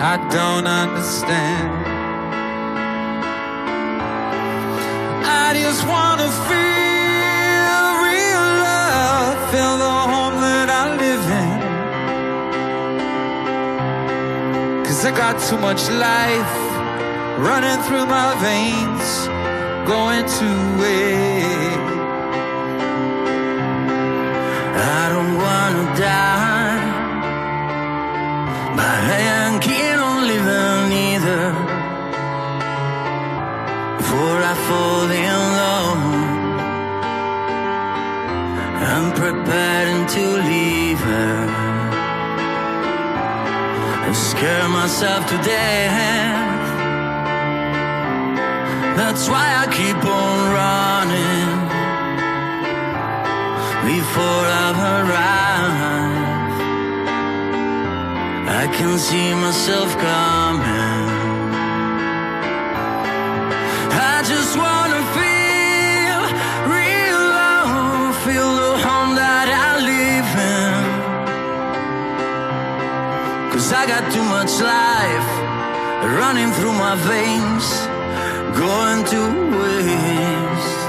I 0.01 0.17
don't 0.31 0.69
understand. 0.69 1.88
I 5.49 5.55
just 5.55 5.83
wanna 5.89 6.29
feel 6.51 7.87
real 8.07 8.47
love, 8.69 9.37
feel 9.51 9.75
the 9.79 9.97
home 10.13 10.37
that 10.45 10.69
I 10.69 10.85
live 11.05 11.27
in. 11.43 11.59
Cause 14.85 15.01
I 15.07 15.11
got 15.11 15.41
too 15.49 15.57
much 15.57 15.89
life 15.89 16.55
running 17.39 17.81
through 17.87 18.05
my 18.05 18.35
veins, 18.45 19.09
going 19.89 20.27
to 20.39 20.49
waste. 20.83 21.81
I 25.01 25.03
don't 25.15 25.35
wanna 25.47 25.87
die, 25.97 26.81
but 28.77 29.01
I 29.17 29.19
ain't 29.33 29.63
keen 29.63 29.99
on 29.99 30.27
living 30.27 30.93
either. 30.93 31.58
Before 34.09 34.41
I 34.53 34.55
fall 34.69 35.11
in 35.29 35.41
love, 35.63 36.03
I'm 38.91 39.09
preparing 39.13 40.07
to 40.17 40.25
leave 40.49 40.99
her. 40.99 41.37
And 44.07 44.17
scare 44.17 44.69
myself 44.71 45.27
to 45.29 45.37
death. 45.45 46.69
That's 48.97 49.29
why 49.29 49.47
I 49.63 49.67
keep 49.79 50.01
on 50.23 50.39
running 50.59 51.51
before 53.93 54.45
I've 54.65 54.83
arrived. 54.97 56.63
I 58.63 58.65
can 58.75 58.99
see 58.99 59.35
myself 59.35 59.91
coming. 59.99 60.68
Cause 73.69 73.77
I 73.77 73.87
got 73.87 74.11
too 74.11 74.25
much 74.25 74.53
life 74.65 75.29
running 76.19 76.51
through 76.53 76.73
my 76.73 76.97
veins, 77.05 77.69
going 78.57 79.05
to 79.13 79.21
waste. 79.61 80.81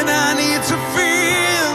And 0.00 0.08
I 0.08 0.32
need 0.40 0.62
to 0.70 0.76
feel 0.96 1.68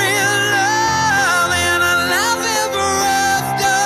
real 0.00 0.36
love 0.56 1.52
and 1.68 1.82
a 1.92 1.96
love 2.14 2.42
ever 2.64 2.88
after. 3.28 3.80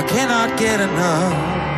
I 0.00 0.02
cannot 0.08 0.56
get 0.58 0.80
enough. 0.80 1.77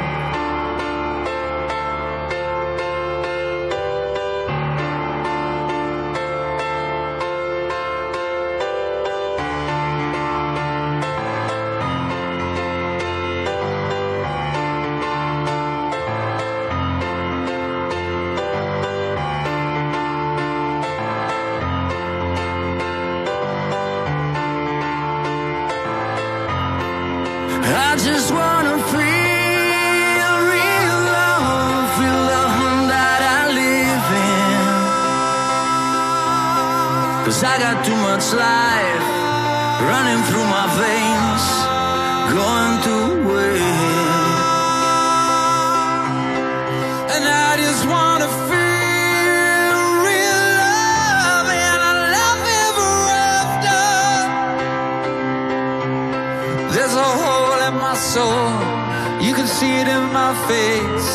You 59.27 59.33
can 59.35 59.47
see 59.47 59.73
it 59.83 59.89
in 59.89 60.05
my 60.13 60.33
face. 60.51 61.13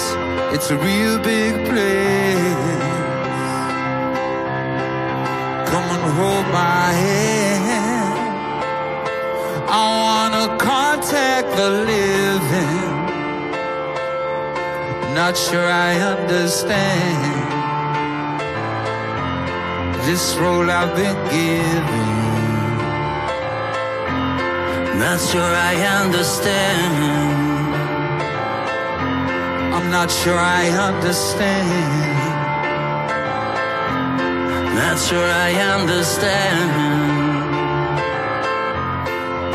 It's 0.56 0.70
a 0.72 0.78
real 0.78 1.18
big 1.20 1.54
place. 1.70 2.76
Come 5.72 5.88
and 5.96 6.06
hold 6.20 6.48
my 6.64 6.88
hand. 7.04 8.16
I 9.68 9.84
wanna 10.04 10.46
contact 10.58 11.48
the 11.60 11.70
living. 11.94 12.96
Not 15.16 15.36
sure 15.38 15.68
I 15.90 15.92
understand 16.14 17.46
this 20.08 20.36
role 20.38 20.70
I've 20.70 20.96
been 20.96 21.20
given. 21.32 22.35
Not 25.00 25.20
sure 25.20 25.54
I 25.72 25.76
understand. 26.04 26.96
I'm 29.76 29.92
not 29.92 30.10
sure 30.10 30.40
I 30.40 30.70
understand. 30.90 31.70
Not 34.76 34.98
sure 34.98 35.30
I 35.30 35.52
understand. 35.76 36.72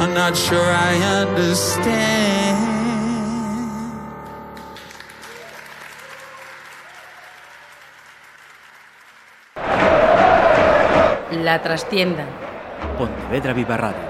I'm 0.00 0.14
not 0.14 0.37
sure 0.37 0.70
I 0.90 0.94
understand. 1.24 2.68
La 11.42 11.62
trastienda. 11.62 12.24
Pontevedra 12.98 13.53
Viva 13.55 13.76
Radio. 13.76 14.10